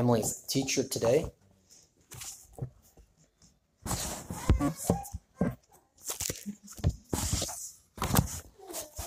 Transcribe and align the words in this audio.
Emily's 0.00 0.46
teacher 0.48 0.82
today. 0.82 1.26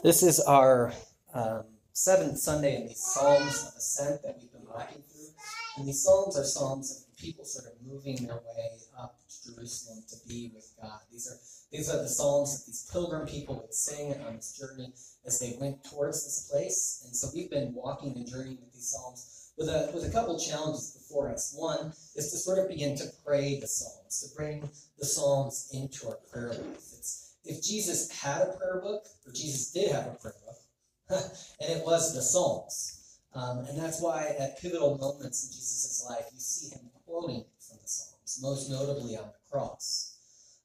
This 0.03 0.21
is 0.21 0.39
our 0.41 0.93
um, 1.33 1.63
seventh 1.93 2.37
Sunday 2.37 2.75
in 2.75 2.87
these 2.89 3.03
Psalms 3.03 3.63
of 3.63 3.73
Ascent 3.75 4.21
that 4.21 4.37
we've 4.39 4.51
been 4.51 4.67
walking 4.69 5.01
through. 5.11 5.29
And 5.77 5.87
these 5.87 6.03
Psalms 6.03 6.37
are 6.37 6.43
Psalms 6.43 6.91
of 6.91 7.17
people 7.17 7.43
sort 7.43 7.73
of 7.73 7.81
moving 7.83 8.27
their 8.27 8.35
way 8.35 8.77
up 8.95 9.17
to 9.27 9.51
Jerusalem 9.51 10.03
to 10.09 10.15
be 10.27 10.51
with 10.53 10.75
God. 10.79 10.99
These 11.11 11.27
are 11.27 11.39
these 11.75 11.89
are 11.89 12.03
the 12.03 12.07
Psalms 12.07 12.59
that 12.59 12.67
these 12.67 12.87
pilgrim 12.93 13.25
people 13.25 13.55
would 13.55 13.73
sing 13.73 14.13
on 14.27 14.35
this 14.35 14.59
journey 14.59 14.93
as 15.25 15.39
they 15.39 15.57
went 15.59 15.83
towards 15.85 16.23
this 16.23 16.47
place. 16.51 17.01
And 17.07 17.15
so 17.15 17.29
we've 17.33 17.49
been 17.49 17.73
walking 17.73 18.13
and 18.15 18.27
journeying 18.27 18.59
with 18.61 18.73
these 18.73 18.91
Psalms 18.91 19.42
with 19.57 19.67
a 19.69 19.91
with 19.93 20.05
a 20.05 20.11
couple 20.11 20.37
challenges 20.39 20.91
before 20.91 21.29
us. 21.29 21.53
One 21.57 21.93
is 22.15 22.31
to 22.31 22.37
sort 22.37 22.59
of 22.59 22.67
begin 22.67 22.95
to 22.97 23.05
pray 23.25 23.59
the 23.59 23.67
Psalms, 23.67 24.21
to 24.21 24.35
bring 24.35 24.69
the 24.97 25.05
Psalms 25.05 25.69
into 25.73 26.09
our 26.09 26.17
prayer 26.31 26.49
life. 26.49 26.93
It's, 26.97 27.35
if 27.45 27.61
Jesus 27.61 28.09
had 28.11 28.41
a 28.41 28.57
prayer 28.57 28.79
book, 28.81 29.05
or 29.25 29.33
Jesus 29.33 29.71
did 29.71 29.91
have 29.91 30.07
a 30.07 30.17
prayer 30.21 30.35
book, 30.45 31.31
and 31.61 31.71
it 31.77 31.85
was 31.85 32.13
the 32.13 32.21
Psalms. 32.21 33.19
Um, 33.35 33.65
and 33.67 33.77
that's 33.77 33.99
why 33.99 34.35
at 34.39 34.59
pivotal 34.59 34.97
moments 34.97 35.45
in 35.45 35.51
Jesus' 35.51 36.05
life, 36.07 36.25
you 36.31 36.39
see 36.39 36.69
him 36.69 36.89
quoting 37.05 37.45
from 37.59 37.77
the 37.81 37.87
Psalms, 37.87 38.39
most 38.41 38.69
notably 38.69 39.17
on 39.17 39.25
the 39.25 39.51
cross. 39.51 40.17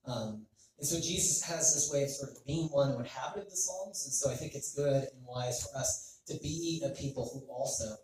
Um, 0.07 0.47
and 0.79 0.87
so 0.87 1.01
Jesus 1.01 1.43
has 1.43 1.75
this 1.75 1.91
way 1.93 2.05
of 2.05 2.11
sort 2.11 2.31
of 2.31 2.47
being 2.47 2.69
one 2.69 2.93
who 2.93 3.01
inhabited 3.01 3.51
the 3.51 3.57
Psalms. 3.57 4.05
And 4.05 4.13
so 4.13 4.31
I 4.31 4.35
think 4.35 4.55
it's 4.55 4.75
good 4.75 5.03
and 5.03 5.27
wise 5.27 5.63
for 5.63 5.77
us 5.77 6.21
to 6.29 6.39
be 6.43 6.83
a 6.85 6.91
people 6.91 7.31
who 7.33 7.41
also 7.53 7.97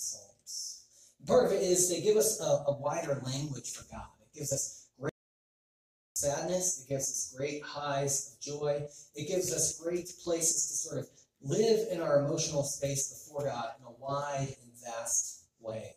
Psalms. 0.00 0.84
Part 1.26 1.46
of 1.46 1.52
it 1.52 1.62
is 1.62 1.88
they 1.88 2.00
give 2.00 2.16
us 2.16 2.40
a, 2.40 2.70
a 2.70 2.78
wider 2.78 3.20
language 3.24 3.70
for 3.70 3.84
God. 3.92 4.08
It 4.22 4.38
gives 4.38 4.52
us 4.52 4.88
great 4.98 5.12
sadness. 6.14 6.82
It 6.82 6.88
gives 6.88 7.10
us 7.10 7.34
great 7.36 7.62
highs 7.62 8.32
of 8.32 8.40
joy. 8.40 8.82
It 9.14 9.28
gives 9.28 9.52
us 9.52 9.78
great 9.78 10.10
places 10.24 10.68
to 10.68 10.88
sort 10.88 10.98
of 11.00 11.08
live 11.42 11.88
in 11.90 12.00
our 12.00 12.24
emotional 12.24 12.62
space 12.62 13.08
before 13.08 13.44
God 13.44 13.72
in 13.78 13.86
a 13.86 13.90
wide 13.90 14.56
and 14.62 14.72
vast 14.84 15.44
way. 15.60 15.94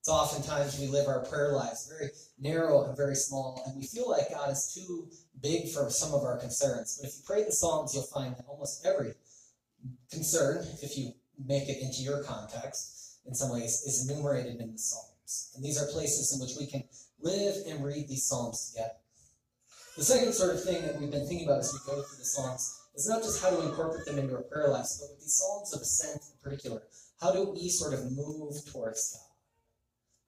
It's 0.00 0.08
oftentimes 0.08 0.80
we 0.80 0.88
live 0.88 1.06
our 1.06 1.24
prayer 1.24 1.52
lives 1.52 1.86
very 1.88 2.10
narrow 2.36 2.84
and 2.84 2.96
very 2.96 3.14
small, 3.14 3.62
and 3.66 3.76
we 3.76 3.86
feel 3.86 4.10
like 4.10 4.30
God 4.30 4.50
is 4.50 4.74
too 4.74 5.08
big 5.40 5.68
for 5.68 5.88
some 5.90 6.12
of 6.12 6.24
our 6.24 6.38
concerns. 6.38 6.98
But 7.00 7.08
if 7.08 7.16
you 7.16 7.22
pray 7.24 7.44
the 7.44 7.52
Psalms, 7.52 7.94
you'll 7.94 8.02
find 8.02 8.36
that 8.36 8.46
almost 8.48 8.84
every 8.84 9.14
concern, 10.10 10.66
if 10.82 10.98
you 10.98 11.12
make 11.44 11.68
it 11.68 11.82
into 11.82 12.02
your 12.02 12.22
context 12.22 13.02
in 13.26 13.34
some 13.34 13.50
ways, 13.50 13.82
is 13.86 14.08
enumerated 14.08 14.60
in 14.60 14.72
the 14.72 14.78
Psalms. 14.78 15.52
And 15.54 15.64
these 15.64 15.80
are 15.80 15.86
places 15.86 16.32
in 16.34 16.40
which 16.40 16.56
we 16.58 16.66
can 16.66 16.84
live 17.20 17.54
and 17.66 17.84
read 17.84 18.08
these 18.08 18.26
Psalms 18.26 18.72
together. 18.72 18.94
The 19.96 20.04
second 20.04 20.32
sort 20.32 20.54
of 20.54 20.64
thing 20.64 20.82
that 20.82 20.98
we've 20.98 21.10
been 21.10 21.26
thinking 21.26 21.46
about 21.46 21.60
as 21.60 21.72
we 21.72 21.78
go 21.86 22.02
through 22.02 22.18
the 22.18 22.24
Psalms 22.24 22.80
is 22.94 23.08
not 23.08 23.22
just 23.22 23.42
how 23.42 23.50
to 23.50 23.62
incorporate 23.62 24.06
them 24.06 24.18
into 24.18 24.34
our 24.34 24.42
prayer 24.42 24.68
lives, 24.68 24.98
but 24.98 25.10
with 25.10 25.20
these 25.20 25.34
Psalms 25.34 25.74
of 25.74 25.82
Ascent 25.82 26.22
in 26.22 26.38
particular, 26.42 26.82
how 27.20 27.32
do 27.32 27.50
we 27.50 27.68
sort 27.68 27.94
of 27.94 28.10
move 28.12 28.54
towards 28.70 29.12
God? 29.12 29.28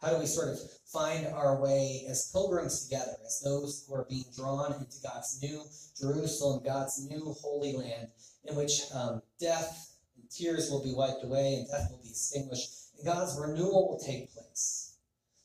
How 0.06 0.14
do 0.14 0.20
we 0.20 0.26
sort 0.26 0.50
of 0.50 0.58
find 0.92 1.26
our 1.26 1.60
way 1.62 2.04
as 2.08 2.30
pilgrims 2.30 2.84
together, 2.84 3.16
as 3.24 3.40
those 3.42 3.86
who 3.88 3.94
are 3.94 4.06
being 4.08 4.26
drawn 4.36 4.74
into 4.74 4.98
God's 5.02 5.38
new 5.42 5.64
Jerusalem, 5.98 6.62
God's 6.62 7.08
new 7.08 7.34
holy 7.40 7.72
land, 7.72 8.08
in 8.44 8.54
which 8.54 8.82
um, 8.94 9.22
death 9.40 9.93
tears 10.36 10.70
will 10.70 10.82
be 10.82 10.94
wiped 10.94 11.24
away 11.24 11.54
and 11.54 11.68
death 11.68 11.88
will 11.90 12.02
be 12.02 12.10
extinguished, 12.10 12.70
and 12.96 13.06
God's 13.06 13.38
renewal 13.38 13.88
will 13.88 13.98
take 13.98 14.32
place? 14.34 14.96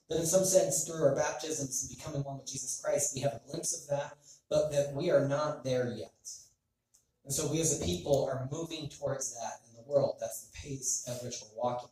That 0.09 0.19
in 0.19 0.25
some 0.25 0.45
sense, 0.45 0.85
through 0.85 1.03
our 1.05 1.15
baptisms 1.15 1.83
and 1.83 1.97
becoming 1.97 2.23
one 2.23 2.37
with 2.37 2.47
Jesus 2.47 2.81
Christ, 2.83 3.13
we 3.13 3.21
have 3.21 3.33
a 3.33 3.41
glimpse 3.49 3.79
of 3.79 3.89
that, 3.89 4.17
but 4.49 4.71
that 4.71 4.93
we 4.93 5.11
are 5.11 5.27
not 5.27 5.63
there 5.63 5.93
yet. 5.95 6.11
And 7.23 7.33
so 7.33 7.51
we 7.51 7.61
as 7.61 7.79
a 7.79 7.85
people 7.85 8.27
are 8.31 8.49
moving 8.51 8.89
towards 8.89 9.35
that 9.35 9.59
in 9.69 9.75
the 9.75 9.87
world. 9.87 10.17
That's 10.19 10.45
the 10.45 10.57
pace 10.57 11.05
at 11.07 11.23
which 11.23 11.35
we're 11.41 11.63
walking. 11.63 11.89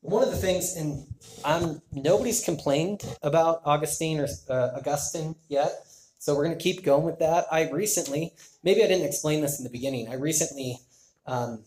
One 0.00 0.24
of 0.24 0.30
the 0.30 0.36
things, 0.36 0.74
and 0.74 1.06
I'm 1.44 1.82
nobody's 1.92 2.42
complained 2.42 3.04
about 3.22 3.60
Augustine 3.64 4.18
or 4.18 4.28
uh, 4.48 4.70
Augustine 4.76 5.36
yet, 5.48 5.70
so 6.18 6.34
we're 6.34 6.44
going 6.44 6.56
to 6.56 6.62
keep 6.62 6.82
going 6.82 7.04
with 7.04 7.18
that. 7.18 7.46
I 7.52 7.68
recently, 7.70 8.32
maybe 8.62 8.82
I 8.82 8.86
didn't 8.86 9.06
explain 9.06 9.42
this 9.42 9.58
in 9.58 9.64
the 9.64 9.70
beginning. 9.70 10.08
I 10.08 10.14
recently, 10.14 10.78
um, 11.26 11.62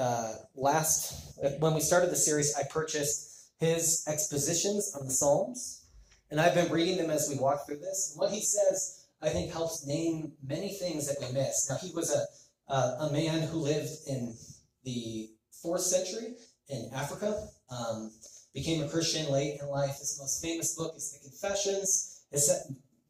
uh, 0.00 0.32
last 0.54 1.38
when 1.58 1.74
we 1.74 1.80
started 1.80 2.10
the 2.10 2.16
series, 2.16 2.54
I 2.56 2.62
purchased 2.70 3.50
his 3.58 4.04
expositions 4.06 4.94
on 4.98 5.06
the 5.06 5.12
Psalms, 5.12 5.84
and 6.30 6.40
I've 6.40 6.54
been 6.54 6.72
reading 6.72 6.96
them 6.96 7.10
as 7.10 7.28
we 7.28 7.38
walk 7.38 7.66
through 7.66 7.78
this. 7.78 8.12
And 8.12 8.20
what 8.20 8.32
he 8.32 8.40
says, 8.40 9.06
I 9.22 9.28
think, 9.28 9.52
helps 9.52 9.86
name 9.86 10.32
many 10.42 10.70
things 10.74 11.06
that 11.06 11.16
we 11.20 11.32
miss. 11.32 11.68
Now, 11.68 11.76
he 11.76 11.92
was 11.92 12.14
a 12.14 12.24
uh, 12.72 13.08
a 13.08 13.12
man 13.12 13.42
who 13.42 13.58
lived 13.58 13.90
in 14.06 14.36
the 14.84 15.30
fourth 15.62 15.82
century 15.82 16.36
in 16.68 16.88
Africa. 16.94 17.48
Um, 17.68 18.12
became 18.54 18.82
a 18.82 18.88
Christian 18.88 19.30
late 19.30 19.60
in 19.60 19.68
life. 19.68 19.98
His 19.98 20.18
most 20.20 20.42
famous 20.42 20.74
book 20.74 20.94
is 20.96 21.12
The 21.12 21.28
Confessions. 21.28 22.22
His 22.30 22.50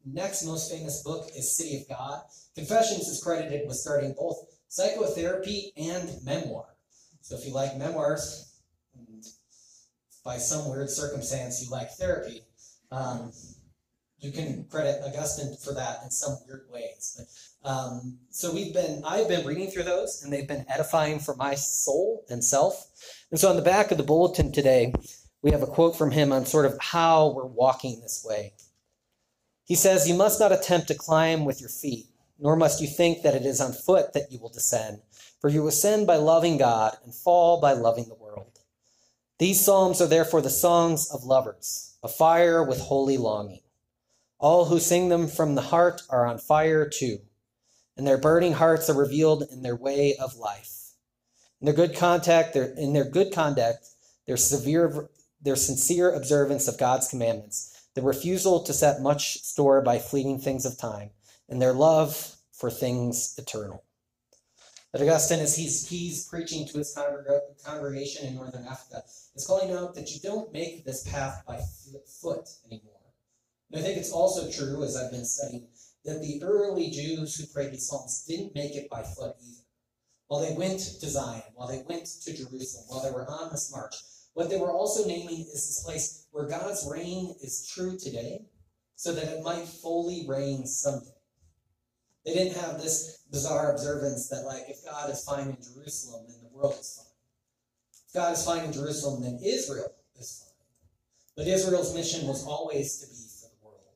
next 0.05 0.45
most 0.45 0.71
famous 0.71 1.01
book 1.03 1.29
is 1.35 1.55
City 1.55 1.77
of 1.77 1.89
God. 1.89 2.21
Confessions 2.55 3.07
is 3.07 3.23
credited 3.23 3.67
with 3.67 3.77
starting 3.77 4.13
both 4.17 4.37
psychotherapy 4.67 5.73
and 5.77 6.23
memoir. 6.23 6.65
So 7.21 7.35
if 7.35 7.45
you 7.45 7.53
like 7.53 7.77
memoirs, 7.77 8.53
and 8.95 9.23
by 10.23 10.37
some 10.37 10.69
weird 10.69 10.89
circumstance 10.89 11.63
you 11.63 11.69
like 11.69 11.91
therapy, 11.91 12.41
um, 12.91 13.31
you 14.19 14.31
can 14.31 14.65
credit 14.69 15.01
Augustine 15.03 15.55
for 15.57 15.73
that 15.73 16.03
in 16.03 16.11
some 16.11 16.37
weird 16.47 16.65
ways. 16.71 17.17
But, 17.17 17.69
um, 17.69 18.19
so 18.29 18.53
we've 18.53 18.73
been, 18.73 19.01
I've 19.05 19.27
been 19.27 19.45
reading 19.45 19.69
through 19.69 19.83
those, 19.83 20.21
and 20.23 20.31
they've 20.31 20.47
been 20.47 20.65
edifying 20.69 21.19
for 21.19 21.35
my 21.35 21.55
soul 21.55 22.23
and 22.29 22.43
self. 22.43 22.87
And 23.31 23.39
so 23.39 23.49
on 23.49 23.55
the 23.55 23.61
back 23.61 23.91
of 23.91 23.97
the 23.97 24.03
bulletin 24.03 24.51
today, 24.51 24.93
we 25.41 25.51
have 25.51 25.63
a 25.63 25.67
quote 25.67 25.95
from 25.97 26.11
him 26.11 26.31
on 26.31 26.45
sort 26.45 26.65
of 26.65 26.77
how 26.79 27.29
we're 27.29 27.45
walking 27.45 27.99
this 28.01 28.23
way. 28.27 28.53
He 29.65 29.75
says, 29.75 30.07
You 30.07 30.15
must 30.15 30.39
not 30.39 30.51
attempt 30.51 30.87
to 30.89 30.95
climb 30.95 31.45
with 31.45 31.59
your 31.59 31.69
feet, 31.69 32.05
nor 32.39 32.55
must 32.55 32.81
you 32.81 32.87
think 32.87 33.23
that 33.23 33.35
it 33.35 33.45
is 33.45 33.59
on 33.59 33.73
foot 33.73 34.13
that 34.13 34.31
you 34.31 34.39
will 34.39 34.49
descend, 34.49 35.01
for 35.41 35.49
you 35.49 35.67
ascend 35.67 36.05
by 36.05 36.17
loving 36.17 36.57
God 36.57 36.95
and 37.03 37.13
fall 37.13 37.59
by 37.59 37.73
loving 37.73 38.07
the 38.07 38.15
world. 38.15 38.59
These 39.39 39.65
psalms 39.65 39.99
are 39.99 40.07
therefore 40.07 40.41
the 40.41 40.51
songs 40.51 41.09
of 41.11 41.23
lovers, 41.23 41.95
afire 42.03 42.63
with 42.63 42.79
holy 42.79 43.17
longing. 43.17 43.61
All 44.37 44.65
who 44.65 44.79
sing 44.79 45.09
them 45.09 45.27
from 45.27 45.55
the 45.55 45.63
heart 45.63 46.03
are 46.11 46.27
on 46.27 46.37
fire 46.37 46.87
too, 46.87 47.21
and 47.97 48.05
their 48.05 48.19
burning 48.19 48.53
hearts 48.53 48.87
are 48.87 48.97
revealed 48.97 49.43
in 49.51 49.63
their 49.63 49.75
way 49.75 50.15
of 50.15 50.35
life. 50.35 50.91
In 51.59 51.65
their 51.65 51.73
good 51.73 51.95
contact, 51.95 52.53
their, 52.53 52.65
in 52.65 52.93
their 52.93 53.09
good 53.09 53.33
conduct, 53.33 53.87
their 54.27 54.37
severe, 54.37 55.09
their 55.41 55.55
sincere 55.55 56.11
observance 56.11 56.67
of 56.67 56.77
God's 56.77 57.07
commandments, 57.07 57.87
the 57.95 58.03
refusal 58.03 58.61
to 58.63 58.73
set 58.73 59.01
much 59.01 59.41
store 59.41 59.81
by 59.81 59.97
fleeting 59.97 60.37
things 60.37 60.65
of 60.65 60.77
time, 60.77 61.09
and 61.49 61.59
their 61.59 61.73
love 61.73 62.35
for 62.51 62.69
things 62.69 63.33
eternal. 63.39 63.83
But 64.91 65.01
Augustine, 65.01 65.39
as 65.39 65.55
he's, 65.55 65.87
he's 65.87 66.27
preaching 66.27 66.67
to 66.67 66.77
his 66.77 66.97
congregation 67.63 68.27
in 68.27 68.35
northern 68.35 68.67
Africa, 68.67 69.03
is 69.35 69.47
calling 69.47 69.71
out 69.71 69.95
that 69.95 70.11
you 70.11 70.19
don't 70.19 70.51
make 70.51 70.83
this 70.83 71.07
path 71.09 71.43
by 71.47 71.59
foot 72.21 72.49
anymore. 72.65 72.95
And 73.71 73.79
I 73.79 73.83
think 73.83 73.97
it's 73.97 74.11
also 74.11 74.51
true, 74.51 74.83
as 74.83 74.97
I've 74.97 75.11
been 75.11 75.25
studying, 75.25 75.67
that 76.03 76.21
the 76.21 76.43
early 76.43 76.89
Jews 76.89 77.35
who 77.35 77.45
prayed 77.47 77.71
these 77.71 77.87
psalms 77.87 78.25
didn't 78.27 78.53
make 78.53 78.75
it 78.75 78.89
by 78.89 79.03
foot 79.03 79.35
either 79.41 79.61
while 80.31 80.39
they 80.39 80.53
went 80.53 80.79
to 80.79 81.09
Zion, 81.09 81.43
while 81.55 81.67
they 81.67 81.83
went 81.89 82.05
to 82.05 82.33
Jerusalem, 82.33 82.85
while 82.87 83.03
they 83.03 83.11
were 83.11 83.29
on 83.29 83.49
this 83.51 83.69
march. 83.69 83.95
What 84.33 84.49
they 84.49 84.57
were 84.57 84.71
also 84.71 85.05
naming 85.05 85.41
is 85.41 85.67
this 85.67 85.83
place 85.83 86.25
where 86.31 86.47
God's 86.47 86.87
reign 86.89 87.35
is 87.41 87.67
true 87.67 87.97
today, 87.97 88.45
so 88.95 89.13
that 89.13 89.27
it 89.27 89.43
might 89.43 89.67
fully 89.67 90.25
reign 90.29 90.65
someday. 90.65 91.20
They 92.25 92.33
didn't 92.33 92.57
have 92.57 92.81
this 92.81 93.23
bizarre 93.31 93.71
observance 93.71 94.29
that, 94.29 94.43
like, 94.45 94.63
if 94.67 94.85
God 94.85 95.09
is 95.09 95.23
fine 95.23 95.47
in 95.47 95.57
Jerusalem, 95.61 96.25
then 96.27 96.37
the 96.43 96.55
world 96.55 96.75
is 96.79 96.95
fine. 96.97 97.11
If 98.07 98.13
God 98.13 98.33
is 98.33 98.45
fine 98.45 98.65
in 98.65 98.73
Jerusalem, 98.73 99.23
then 99.23 99.39
Israel 99.43 99.93
is 100.19 100.43
fine. 100.43 100.51
But 101.35 101.47
Israel's 101.47 101.95
mission 101.95 102.27
was 102.27 102.45
always 102.45 102.99
to 102.99 103.07
be 103.07 103.15
for 103.39 103.49
the 103.49 103.65
world. 103.65 103.95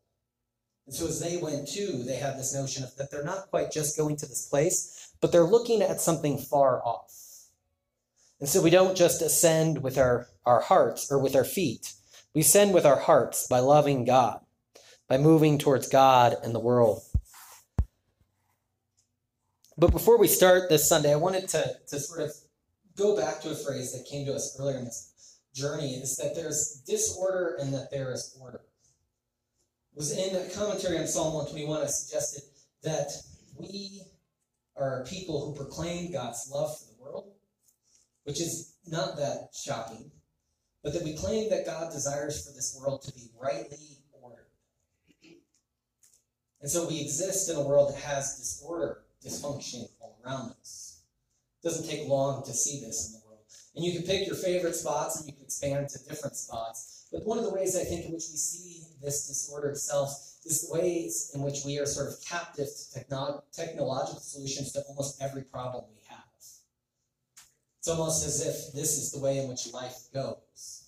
And 0.87 0.95
so 0.95 1.07
as 1.07 1.19
they 1.19 1.37
went 1.37 1.67
too, 1.67 2.03
they 2.03 2.15
had 2.15 2.37
this 2.37 2.55
notion 2.55 2.83
of 2.83 2.95
that 2.95 3.11
they're 3.11 3.23
not 3.23 3.49
quite 3.51 3.71
just 3.71 3.97
going 3.97 4.15
to 4.17 4.25
this 4.25 4.47
place, 4.47 5.13
but 5.21 5.31
they're 5.31 5.43
looking 5.43 5.81
at 5.81 6.01
something 6.01 6.37
far 6.37 6.81
off. 6.83 7.11
And 8.39 8.49
so 8.49 8.61
we 8.61 8.69
don't 8.69 8.97
just 8.97 9.21
ascend 9.21 9.81
with 9.81 9.97
our, 9.97 10.27
our 10.45 10.61
hearts 10.61 11.11
or 11.11 11.19
with 11.19 11.35
our 11.35 11.45
feet. 11.45 11.93
We 12.33 12.41
ascend 12.41 12.73
with 12.73 12.85
our 12.85 12.99
hearts 12.99 13.47
by 13.47 13.59
loving 13.59 14.03
God, 14.03 14.41
by 15.07 15.17
moving 15.17 15.57
towards 15.57 15.87
God 15.87 16.35
and 16.43 16.53
the 16.53 16.59
world. 16.59 17.01
But 19.77 19.91
before 19.91 20.17
we 20.17 20.27
start 20.27 20.69
this 20.69 20.87
Sunday, 20.87 21.11
I 21.11 21.17
wanted 21.17 21.49
to, 21.49 21.75
to 21.87 21.99
sort 21.99 22.21
of 22.21 22.31
go 22.95 23.17
back 23.17 23.41
to 23.41 23.51
a 23.51 23.55
phrase 23.55 23.91
that 23.91 24.09
came 24.09 24.25
to 24.25 24.33
us 24.33 24.55
earlier 24.57 24.77
in 24.77 24.85
this 24.85 25.39
journey 25.53 25.95
is 25.95 26.15
that 26.15 26.33
there's 26.33 26.81
disorder 26.87 27.57
and 27.59 27.73
that 27.73 27.91
there 27.91 28.13
is 28.13 28.37
order. 28.39 28.61
It 29.93 29.97
was 29.97 30.17
in 30.17 30.35
a 30.35 30.49
commentary 30.49 30.97
on 30.97 31.07
Psalm 31.07 31.33
121, 31.33 31.81
I 31.81 31.85
suggested 31.87 32.43
that 32.83 33.11
we 33.57 34.01
are 34.77 35.05
people 35.05 35.45
who 35.45 35.55
proclaim 35.55 36.11
God's 36.11 36.49
love 36.51 36.77
for 36.77 36.85
the 36.85 37.01
world, 37.01 37.31
which 38.23 38.39
is 38.39 38.75
not 38.87 39.17
that 39.17 39.49
shocking, 39.53 40.11
but 40.83 40.93
that 40.93 41.03
we 41.03 41.15
claim 41.15 41.49
that 41.49 41.65
God 41.65 41.91
desires 41.91 42.45
for 42.45 42.53
this 42.53 42.77
world 42.79 43.01
to 43.03 43.13
be 43.13 43.29
rightly 43.41 43.99
ordered. 44.21 44.47
And 46.61 46.71
so 46.71 46.87
we 46.87 47.01
exist 47.01 47.49
in 47.49 47.57
a 47.57 47.61
world 47.61 47.93
that 47.93 48.01
has 48.01 48.37
disorder, 48.37 49.04
dysfunction 49.25 49.89
all 49.99 50.17
around 50.25 50.51
us. 50.61 51.01
It 51.61 51.67
doesn't 51.67 51.89
take 51.89 52.07
long 52.07 52.43
to 52.45 52.53
see 52.53 52.79
this 52.79 53.07
in 53.07 53.13
the 53.13 53.25
world. 53.25 53.43
And 53.75 53.83
you 53.83 53.93
can 53.93 54.03
pick 54.03 54.27
your 54.27 54.35
favorite 54.35 54.75
spots 54.75 55.19
and 55.19 55.27
you 55.27 55.33
can 55.33 55.43
expand 55.43 55.89
to 55.89 56.03
different 56.07 56.35
spots. 56.35 57.07
But 57.11 57.25
one 57.25 57.37
of 57.37 57.43
the 57.43 57.53
ways 57.53 57.75
I 57.75 57.83
think 57.83 58.05
in 58.05 58.13
which 58.13 58.27
we 58.31 58.37
see 58.37 58.83
this 59.01 59.27
disorder 59.27 59.69
itself 59.69 60.11
is 60.45 60.67
the 60.67 60.73
ways 60.73 61.31
in 61.33 61.41
which 61.41 61.65
we 61.65 61.79
are 61.79 61.85
sort 61.85 62.07
of 62.07 62.23
captive 62.23 62.67
to 62.67 62.93
techno- 62.93 63.43
technological 63.51 64.19
solutions 64.19 64.71
to 64.73 64.81
almost 64.81 65.21
every 65.21 65.43
problem 65.43 65.85
we 65.89 66.01
have. 66.07 66.23
It's 67.85 67.87
almost 67.87 68.25
as 68.25 68.41
if 68.41 68.73
this 68.73 68.97
is 68.97 69.11
the 69.11 69.19
way 69.19 69.37
in 69.37 69.47
which 69.47 69.71
life 69.71 70.07
goes. 70.13 70.85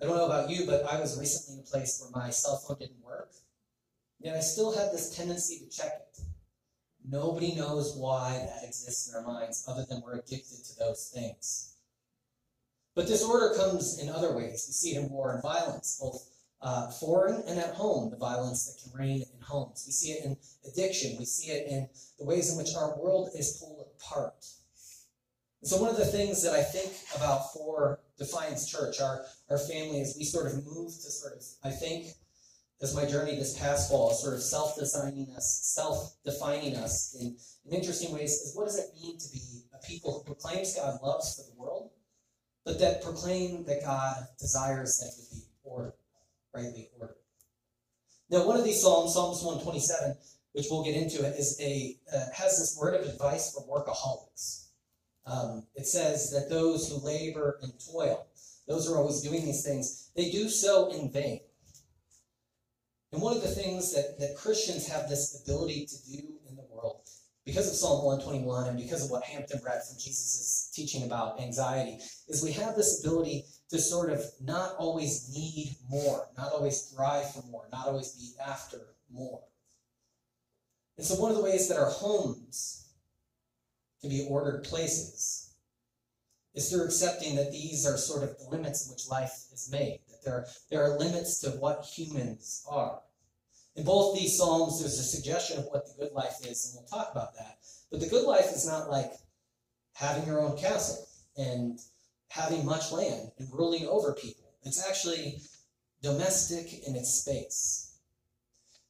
I 0.00 0.06
don't 0.06 0.16
know 0.16 0.26
about 0.26 0.50
you, 0.50 0.66
but 0.66 0.84
I 0.84 0.98
was 0.98 1.18
recently 1.18 1.60
in 1.60 1.66
a 1.66 1.70
place 1.70 2.00
where 2.00 2.10
my 2.24 2.30
cell 2.30 2.56
phone 2.56 2.78
didn't 2.78 3.04
work, 3.04 3.30
yet 4.20 4.36
I 4.36 4.40
still 4.40 4.72
had 4.72 4.90
this 4.90 5.14
tendency 5.14 5.58
to 5.58 5.68
check 5.68 5.92
it. 6.00 6.20
Nobody 7.08 7.54
knows 7.54 7.96
why 7.96 8.38
that 8.38 8.66
exists 8.66 9.08
in 9.08 9.16
our 9.16 9.26
minds 9.26 9.64
other 9.66 9.84
than 9.88 10.02
we're 10.02 10.16
addicted 10.16 10.64
to 10.64 10.78
those 10.78 11.10
things. 11.14 11.76
But 12.94 13.06
disorder 13.06 13.54
comes 13.56 13.98
in 13.98 14.08
other 14.08 14.36
ways. 14.36 14.66
We 14.68 14.72
see 14.72 14.96
it 14.96 15.02
in 15.02 15.10
war 15.10 15.32
and 15.32 15.42
violence, 15.42 15.98
both 16.00 16.28
uh, 16.60 16.90
foreign 16.90 17.42
and 17.48 17.58
at 17.58 17.74
home, 17.74 18.10
the 18.10 18.16
violence 18.16 18.66
that 18.66 18.82
can 18.82 18.98
reign 18.98 19.22
in 19.22 19.40
homes. 19.40 19.84
We 19.86 19.92
see 19.92 20.12
it 20.12 20.24
in 20.24 20.36
addiction. 20.70 21.16
We 21.18 21.24
see 21.24 21.50
it 21.50 21.66
in 21.68 21.88
the 22.18 22.24
ways 22.24 22.52
in 22.52 22.58
which 22.58 22.74
our 22.76 22.96
world 22.98 23.30
is 23.36 23.58
pulled 23.58 23.86
apart. 23.98 24.44
So, 25.64 25.80
one 25.80 25.90
of 25.90 25.96
the 25.96 26.04
things 26.04 26.42
that 26.42 26.54
I 26.54 26.62
think 26.62 26.92
about 27.16 27.52
for 27.52 28.00
Defiance 28.18 28.68
Church, 28.68 29.00
our, 29.00 29.24
our 29.48 29.58
family, 29.58 30.00
as 30.00 30.16
we 30.18 30.24
sort 30.24 30.46
of 30.46 30.64
move 30.64 30.88
to 30.88 31.10
sort 31.10 31.34
of, 31.34 31.42
I 31.64 31.70
think, 31.70 32.06
as 32.82 32.94
my 32.96 33.04
journey 33.04 33.36
this 33.36 33.56
past 33.58 33.88
fall, 33.88 34.12
sort 34.12 34.34
of 34.34 34.42
self 34.42 34.76
designing 34.76 35.28
us, 35.36 35.60
self 35.62 36.16
defining 36.24 36.76
us 36.76 37.16
in, 37.18 37.36
in 37.64 37.78
interesting 37.78 38.12
ways, 38.12 38.32
is 38.32 38.56
what 38.56 38.66
does 38.66 38.78
it 38.78 38.90
mean 39.00 39.18
to 39.18 39.32
be 39.32 39.62
a 39.72 39.86
people 39.86 40.12
who 40.12 40.24
proclaims 40.24 40.74
God 40.74 40.98
loves 41.02 41.36
for 41.36 41.42
the 41.42 41.60
world, 41.60 41.90
but 42.64 42.80
that 42.80 43.02
proclaim 43.02 43.64
that 43.64 43.82
God 43.84 44.26
desires 44.38 44.98
that 44.98 45.12
it 45.22 45.34
be 45.34 45.42
ordered 45.62 45.94
rightly 46.54 46.90
ordered. 46.98 47.16
Now, 48.30 48.46
one 48.46 48.58
of 48.58 48.64
these 48.64 48.80
psalms, 48.80 49.14
Psalms 49.14 49.42
127, 49.42 50.16
which 50.52 50.66
we'll 50.70 50.84
get 50.84 50.94
into 50.94 51.24
it, 51.26 51.38
is 51.38 51.58
a 51.60 51.96
uh, 52.14 52.26
has 52.34 52.58
this 52.58 52.76
word 52.78 52.94
of 52.94 53.06
advice 53.06 53.52
for 53.52 53.62
workaholics. 53.62 54.66
Um, 55.24 55.66
it 55.76 55.86
says 55.86 56.30
that 56.30 56.50
those 56.50 56.88
who 56.88 56.96
labor 56.96 57.58
and 57.62 57.72
toil, 57.92 58.26
those 58.66 58.86
who 58.86 58.94
are 58.94 58.98
always 58.98 59.20
doing 59.20 59.44
these 59.44 59.64
things, 59.64 60.10
they 60.16 60.30
do 60.30 60.48
so 60.48 60.90
in 60.90 61.10
vain. 61.10 61.40
And 63.12 63.20
one 63.20 63.36
of 63.36 63.42
the 63.42 63.48
things 63.48 63.94
that, 63.94 64.18
that 64.20 64.36
Christians 64.36 64.88
have 64.88 65.08
this 65.08 65.42
ability 65.42 65.86
to 65.86 66.10
do 66.10 66.18
in 66.48 66.56
the 66.56 66.64
world, 66.70 67.02
because 67.44 67.68
of 67.68 67.74
Psalm 67.74 68.04
121 68.04 68.68
and 68.68 68.78
because 68.78 69.04
of 69.04 69.10
what 69.10 69.22
Hampton 69.24 69.60
read 69.64 69.82
from 69.84 69.98
Jesus' 69.98 70.40
is 70.40 70.70
teaching 70.74 71.04
about 71.04 71.40
anxiety, 71.40 71.98
is 72.28 72.42
we 72.42 72.52
have 72.52 72.74
this 72.74 73.04
ability 73.04 73.44
to 73.68 73.78
sort 73.78 74.10
of 74.10 74.24
not 74.40 74.76
always 74.78 75.30
need 75.34 75.76
more, 75.90 76.28
not 76.38 76.52
always 76.52 76.80
strive 76.80 77.30
for 77.32 77.42
more, 77.50 77.64
not 77.70 77.86
always 77.86 78.12
be 78.12 78.30
after 78.46 78.78
more. 79.10 79.42
And 80.96 81.06
so, 81.06 81.20
one 81.20 81.30
of 81.30 81.36
the 81.36 81.42
ways 81.42 81.68
that 81.68 81.78
our 81.78 81.90
homes 81.90 82.86
can 84.00 84.10
be 84.10 84.26
ordered 84.28 84.64
places 84.64 85.54
is 86.54 86.70
through 86.70 86.84
accepting 86.84 87.36
that 87.36 87.50
these 87.50 87.86
are 87.86 87.96
sort 87.96 88.22
of 88.22 88.38
the 88.38 88.44
limits 88.50 88.86
in 88.86 88.92
which 88.92 89.08
life 89.08 89.46
is 89.52 89.70
made, 89.72 90.00
there, 90.24 90.46
there 90.70 90.82
are 90.82 90.98
limits 90.98 91.40
to 91.40 91.50
what 91.50 91.84
humans 91.84 92.64
are. 92.68 93.00
In 93.74 93.84
both 93.84 94.18
these 94.18 94.36
Psalms, 94.36 94.80
there's 94.80 94.98
a 94.98 95.02
suggestion 95.02 95.58
of 95.58 95.66
what 95.66 95.86
the 95.86 96.04
good 96.04 96.12
life 96.12 96.44
is, 96.44 96.66
and 96.66 96.74
we'll 96.74 97.00
talk 97.00 97.10
about 97.12 97.34
that. 97.36 97.58
But 97.90 98.00
the 98.00 98.08
good 98.08 98.26
life 98.26 98.52
is 98.52 98.66
not 98.66 98.90
like 98.90 99.12
having 99.94 100.26
your 100.26 100.40
own 100.40 100.58
castle 100.58 101.06
and 101.36 101.78
having 102.28 102.64
much 102.64 102.92
land 102.92 103.30
and 103.38 103.48
ruling 103.52 103.86
over 103.86 104.14
people. 104.14 104.44
It's 104.64 104.86
actually 104.86 105.40
domestic 106.02 106.86
in 106.86 106.96
its 106.96 107.12
space. 107.14 107.92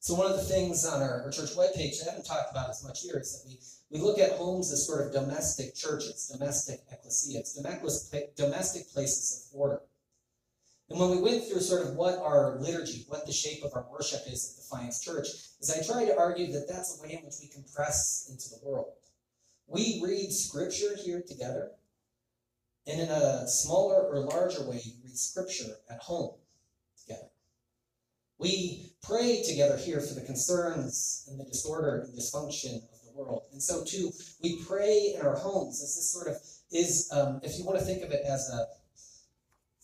So 0.00 0.14
one 0.14 0.28
of 0.28 0.36
the 0.36 0.42
things 0.42 0.84
on 0.84 1.00
our, 1.00 1.22
our 1.22 1.30
church 1.30 1.54
webpage 1.54 2.00
that 2.00 2.08
I 2.08 2.10
haven't 2.10 2.26
talked 2.26 2.50
about 2.50 2.70
as 2.70 2.82
much 2.84 3.02
here 3.02 3.18
is 3.18 3.32
that 3.32 3.48
we, 3.48 3.60
we 3.90 4.04
look 4.04 4.18
at 4.18 4.32
homes 4.32 4.72
as 4.72 4.84
sort 4.84 5.06
of 5.06 5.12
domestic 5.12 5.76
churches, 5.76 6.28
domestic 6.32 6.80
ecclesias, 6.92 7.56
domestic 8.36 8.90
places 8.92 9.48
of 9.52 9.60
order. 9.60 9.80
And 10.92 11.00
when 11.00 11.10
we 11.10 11.22
went 11.22 11.44
through 11.44 11.60
sort 11.60 11.86
of 11.86 11.94
what 11.94 12.18
our 12.18 12.58
liturgy, 12.60 13.06
what 13.08 13.24
the 13.24 13.32
shape 13.32 13.64
of 13.64 13.72
our 13.74 13.86
worship 13.90 14.20
is 14.30 14.50
at 14.50 14.62
Defiance 14.62 15.00
Church, 15.00 15.26
is 15.58 15.70
I 15.70 15.82
try 15.82 16.04
to 16.04 16.18
argue 16.18 16.52
that 16.52 16.68
that's 16.68 16.98
a 16.98 17.02
way 17.02 17.14
in 17.14 17.24
which 17.24 17.36
we 17.40 17.48
compress 17.48 18.28
into 18.30 18.50
the 18.50 18.58
world. 18.62 18.92
We 19.66 20.02
read 20.04 20.30
scripture 20.30 20.94
here 21.02 21.22
together, 21.26 21.70
and 22.86 23.00
in 23.00 23.08
a 23.08 23.48
smaller 23.48 24.02
or 24.02 24.20
larger 24.20 24.68
way, 24.68 24.82
you 24.84 24.92
read 25.02 25.16
scripture 25.16 25.76
at 25.88 26.00
home 26.00 26.34
together. 27.00 27.30
We 28.36 28.92
pray 29.02 29.42
together 29.48 29.78
here 29.78 30.02
for 30.02 30.12
the 30.12 30.26
concerns 30.26 31.26
and 31.30 31.40
the 31.40 31.44
disorder 31.44 32.04
and 32.04 32.12
dysfunction 32.12 32.82
of 32.92 33.00
the 33.06 33.12
world. 33.14 33.44
And 33.50 33.62
so, 33.62 33.82
too, 33.82 34.10
we 34.42 34.62
pray 34.66 35.14
in 35.16 35.22
our 35.24 35.36
homes 35.36 35.82
as 35.82 35.96
this 35.96 36.12
sort 36.12 36.28
of 36.28 36.36
is, 36.70 37.10
um, 37.14 37.40
if 37.42 37.58
you 37.58 37.64
want 37.64 37.78
to 37.78 37.84
think 37.84 38.02
of 38.02 38.10
it 38.10 38.26
as 38.26 38.50
a 38.50 38.81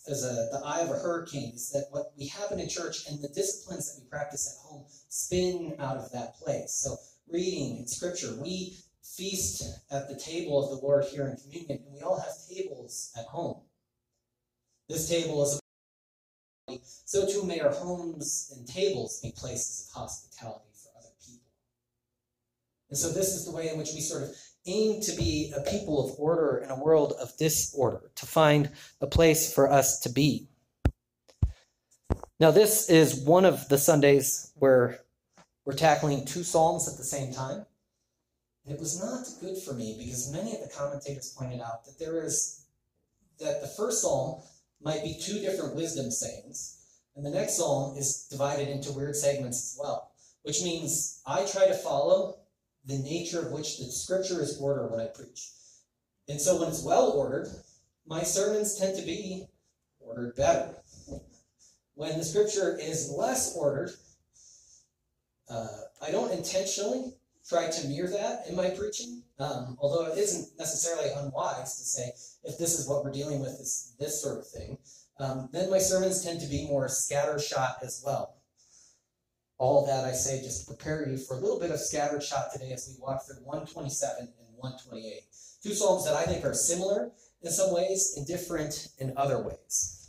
as 0.08 0.24
a, 0.24 0.30
uh, 0.30 0.58
the 0.58 0.66
eye 0.66 0.80
of 0.80 0.90
a 0.90 0.98
hurricane, 0.98 1.52
is 1.54 1.70
that 1.70 1.86
what 1.90 2.12
we 2.18 2.26
happen 2.26 2.58
in 2.58 2.68
church 2.68 3.06
and 3.08 3.20
the 3.22 3.28
disciplines 3.28 3.94
that 3.94 4.02
we 4.02 4.08
practice 4.08 4.56
at 4.56 4.68
home 4.68 4.84
spin 5.08 5.76
out 5.78 5.96
of 5.96 6.10
that 6.12 6.36
place. 6.36 6.72
So, 6.72 6.96
reading 7.30 7.78
and 7.78 7.88
scripture, 7.88 8.34
we 8.40 8.78
feast 9.02 9.62
at 9.90 10.08
the 10.08 10.18
table 10.18 10.62
of 10.62 10.70
the 10.70 10.86
Lord 10.86 11.04
here 11.04 11.26
in 11.26 11.36
communion, 11.36 11.84
and 11.84 11.94
we 11.94 12.00
all 12.00 12.20
have 12.20 12.34
tables 12.48 13.12
at 13.16 13.26
home. 13.26 13.62
This 14.88 15.08
table 15.08 15.42
is 15.42 15.60
so 16.80 17.26
too 17.26 17.44
may 17.44 17.60
our 17.60 17.72
homes 17.72 18.52
and 18.54 18.66
tables 18.66 19.20
be 19.22 19.32
places 19.32 19.88
of 19.88 20.02
hospitality 20.02 20.68
for 20.74 20.90
other 20.98 21.14
people. 21.24 21.48
And 22.90 22.98
so 22.98 23.10
this 23.10 23.34
is 23.34 23.46
the 23.46 23.52
way 23.52 23.70
in 23.70 23.78
which 23.78 23.92
we 23.94 24.00
sort 24.00 24.24
of 24.24 24.30
aim 24.68 25.00
to 25.02 25.12
be 25.16 25.52
a 25.56 25.60
people 25.70 26.04
of 26.04 26.18
order 26.18 26.58
in 26.58 26.70
a 26.70 26.78
world 26.78 27.14
of 27.20 27.36
disorder, 27.36 28.10
to 28.16 28.26
find 28.26 28.70
a 29.00 29.06
place 29.06 29.52
for 29.52 29.70
us 29.70 29.98
to 30.00 30.08
be. 30.10 30.48
Now, 32.40 32.52
this 32.52 32.88
is 32.88 33.16
one 33.16 33.44
of 33.44 33.68
the 33.68 33.78
Sundays 33.78 34.52
where 34.56 35.00
we're 35.64 35.74
tackling 35.74 36.24
two 36.24 36.44
Psalms 36.44 36.88
at 36.88 36.96
the 36.96 37.04
same 37.04 37.32
time. 37.32 37.66
It 38.66 38.78
was 38.78 39.00
not 39.00 39.26
good 39.40 39.60
for 39.62 39.72
me 39.72 39.96
because 39.98 40.30
many 40.30 40.54
of 40.54 40.60
the 40.60 40.70
commentators 40.74 41.34
pointed 41.36 41.60
out 41.60 41.86
that 41.86 41.98
there 41.98 42.22
is 42.22 42.66
that 43.40 43.60
the 43.60 43.66
first 43.66 44.02
psalm 44.02 44.42
might 44.82 45.02
be 45.02 45.18
two 45.20 45.40
different 45.40 45.74
wisdom 45.74 46.10
sayings, 46.10 46.78
and 47.16 47.24
the 47.24 47.30
next 47.30 47.56
psalm 47.56 47.96
is 47.96 48.26
divided 48.30 48.68
into 48.68 48.92
weird 48.92 49.16
segments 49.16 49.72
as 49.72 49.78
well, 49.80 50.12
which 50.42 50.62
means 50.62 51.20
I 51.26 51.44
try 51.46 51.66
to 51.66 51.74
follow 51.74 52.37
the 52.88 52.98
nature 52.98 53.40
of 53.40 53.52
which 53.52 53.78
the 53.78 53.84
scripture 53.84 54.42
is 54.42 54.58
ordered 54.60 54.88
when 54.88 55.00
I 55.00 55.06
preach. 55.06 55.50
And 56.28 56.40
so 56.40 56.58
when 56.58 56.68
it's 56.68 56.82
well 56.82 57.10
ordered, 57.12 57.48
my 58.06 58.22
sermons 58.22 58.76
tend 58.76 58.96
to 58.96 59.04
be 59.04 59.46
ordered 60.00 60.34
better. 60.34 60.74
When 61.94 62.16
the 62.16 62.24
scripture 62.24 62.78
is 62.80 63.12
less 63.12 63.54
ordered, 63.54 63.90
uh, 65.50 65.68
I 66.00 66.10
don't 66.10 66.32
intentionally 66.32 67.14
try 67.46 67.70
to 67.70 67.88
mirror 67.88 68.08
that 68.08 68.46
in 68.48 68.56
my 68.56 68.70
preaching. 68.70 69.22
Um, 69.38 69.76
although 69.80 70.10
it 70.10 70.18
isn't 70.18 70.58
necessarily 70.58 71.10
unwise 71.16 71.76
to 71.76 71.84
say, 71.84 72.12
if 72.44 72.58
this 72.58 72.78
is 72.78 72.88
what 72.88 73.04
we're 73.04 73.12
dealing 73.12 73.40
with, 73.40 73.60
is 73.60 73.92
this 73.98 74.22
sort 74.22 74.38
of 74.38 74.48
thing, 74.48 74.78
um, 75.20 75.48
then 75.52 75.70
my 75.70 75.78
sermons 75.78 76.24
tend 76.24 76.40
to 76.40 76.46
be 76.46 76.66
more 76.66 76.86
scattershot 76.86 77.82
as 77.82 78.02
well. 78.04 78.37
All 79.58 79.86
that 79.86 80.04
I 80.04 80.12
say 80.12 80.40
just 80.40 80.60
to 80.60 80.74
prepare 80.74 81.08
you 81.08 81.18
for 81.18 81.36
a 81.36 81.40
little 81.40 81.58
bit 81.58 81.72
of 81.72 81.80
scattered 81.80 82.22
shot 82.22 82.52
today 82.52 82.70
as 82.72 82.88
we 82.88 83.02
walk 83.02 83.26
through 83.26 83.44
127 83.44 84.20
and 84.20 84.56
128. 84.56 85.22
Two 85.62 85.74
psalms 85.74 86.04
that 86.04 86.14
I 86.14 86.22
think 86.22 86.44
are 86.44 86.54
similar 86.54 87.10
in 87.42 87.50
some 87.50 87.74
ways 87.74 88.14
and 88.16 88.26
different 88.26 88.88
in 88.98 89.12
other 89.16 89.40
ways. 89.40 90.08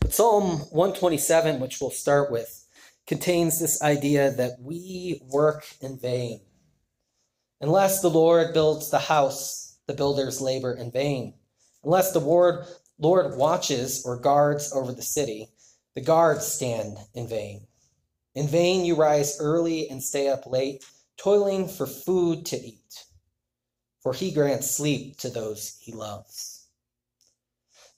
But 0.00 0.14
Psalm 0.14 0.60
127, 0.70 1.60
which 1.60 1.78
we'll 1.80 1.90
start 1.90 2.30
with, 2.32 2.64
contains 3.06 3.58
this 3.58 3.82
idea 3.82 4.30
that 4.30 4.58
we 4.60 5.20
work 5.30 5.66
in 5.82 5.98
vain. 5.98 6.40
Unless 7.60 8.00
the 8.00 8.08
Lord 8.08 8.54
builds 8.54 8.90
the 8.90 8.98
house, 8.98 9.76
the 9.86 9.92
builders 9.92 10.40
labor 10.40 10.72
in 10.72 10.90
vain. 10.90 11.34
Unless 11.84 12.12
the 12.12 12.20
Lord, 12.20 12.64
Lord 12.98 13.36
watches 13.36 14.02
or 14.06 14.18
guards 14.18 14.72
over 14.72 14.92
the 14.92 15.02
city. 15.02 15.48
The 15.94 16.00
guards 16.00 16.46
stand 16.46 16.96
in 17.14 17.28
vain. 17.28 17.66
In 18.40 18.48
vain 18.48 18.86
you 18.86 18.94
rise 18.94 19.38
early 19.38 19.90
and 19.90 20.02
stay 20.02 20.28
up 20.28 20.46
late, 20.46 20.82
toiling 21.18 21.68
for 21.68 21.86
food 21.86 22.46
to 22.46 22.56
eat. 22.56 23.04
For 24.00 24.14
he 24.14 24.32
grants 24.32 24.74
sleep 24.74 25.18
to 25.18 25.28
those 25.28 25.76
he 25.78 25.92
loves. 25.92 26.64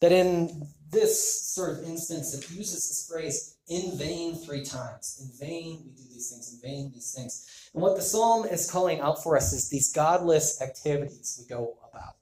That 0.01 0.11
in 0.11 0.67
this 0.91 1.55
sort 1.55 1.79
of 1.79 1.85
instance, 1.85 2.35
it 2.35 2.51
uses 2.51 2.89
this 2.89 3.09
phrase 3.09 3.57
in 3.69 3.97
vain 3.97 4.35
three 4.35 4.65
times. 4.65 5.21
In 5.23 5.47
vain 5.47 5.85
we 5.85 5.93
do 5.93 6.09
these 6.13 6.31
things, 6.31 6.53
in 6.53 6.61
vain 6.61 6.91
these 6.93 7.15
things. 7.17 7.71
And 7.73 7.81
what 7.81 7.95
the 7.95 8.03
psalm 8.03 8.45
is 8.45 8.69
calling 8.69 8.99
out 8.99 9.23
for 9.23 9.37
us 9.37 9.53
is 9.53 9.69
these 9.69 9.93
godless 9.93 10.61
activities 10.61 11.39
we 11.41 11.47
go 11.47 11.77
about. 11.89 12.17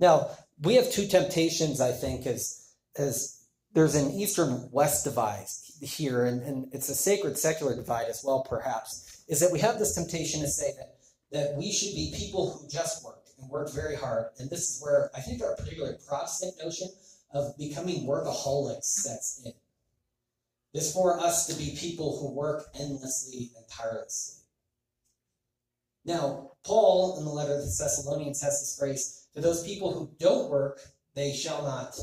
Now, 0.00 0.30
we 0.62 0.76
have 0.76 0.90
two 0.90 1.06
temptations, 1.06 1.78
I 1.78 1.92
think, 1.92 2.24
as, 2.24 2.70
as 2.96 3.35
there's 3.76 3.94
an 3.94 4.10
eastern 4.12 4.70
west 4.72 5.04
divide 5.04 5.44
here, 5.82 6.24
and, 6.24 6.40
and 6.40 6.66
it's 6.72 6.88
a 6.88 6.94
sacred 6.94 7.36
secular 7.36 7.76
divide 7.76 8.06
as 8.08 8.24
well, 8.24 8.42
perhaps, 8.48 9.22
is 9.28 9.38
that 9.38 9.52
we 9.52 9.58
have 9.58 9.78
this 9.78 9.94
temptation 9.94 10.40
to 10.40 10.48
say 10.48 10.72
that, 10.78 10.94
that 11.30 11.54
we 11.58 11.70
should 11.70 11.94
be 11.94 12.10
people 12.16 12.52
who 12.52 12.66
just 12.70 13.04
work 13.04 13.26
and 13.38 13.50
work 13.50 13.70
very 13.74 13.94
hard. 13.94 14.28
And 14.38 14.48
this 14.48 14.70
is 14.70 14.82
where 14.82 15.10
I 15.14 15.20
think 15.20 15.42
our 15.42 15.54
particular 15.56 15.94
Protestant 16.08 16.54
notion 16.64 16.88
of 17.34 17.54
becoming 17.58 18.06
workaholics 18.06 18.84
sets 18.84 19.42
in. 19.44 19.52
Is 20.72 20.94
for 20.94 21.20
us 21.20 21.46
to 21.46 21.54
be 21.54 21.76
people 21.78 22.18
who 22.18 22.34
work 22.34 22.68
endlessly 22.80 23.50
and 23.58 23.66
tirelessly. 23.68 24.40
Now, 26.06 26.52
Paul 26.64 27.18
in 27.18 27.26
the 27.26 27.30
letter 27.30 27.56
to 27.56 27.62
the 27.62 27.76
Thessalonians 27.78 28.40
has 28.40 28.58
this 28.58 28.76
phrase 28.78 29.26
to 29.34 29.42
those 29.42 29.66
people 29.66 29.92
who 29.92 30.10
don't 30.18 30.50
work, 30.50 30.80
they 31.14 31.34
shall 31.34 31.62
not, 31.62 31.94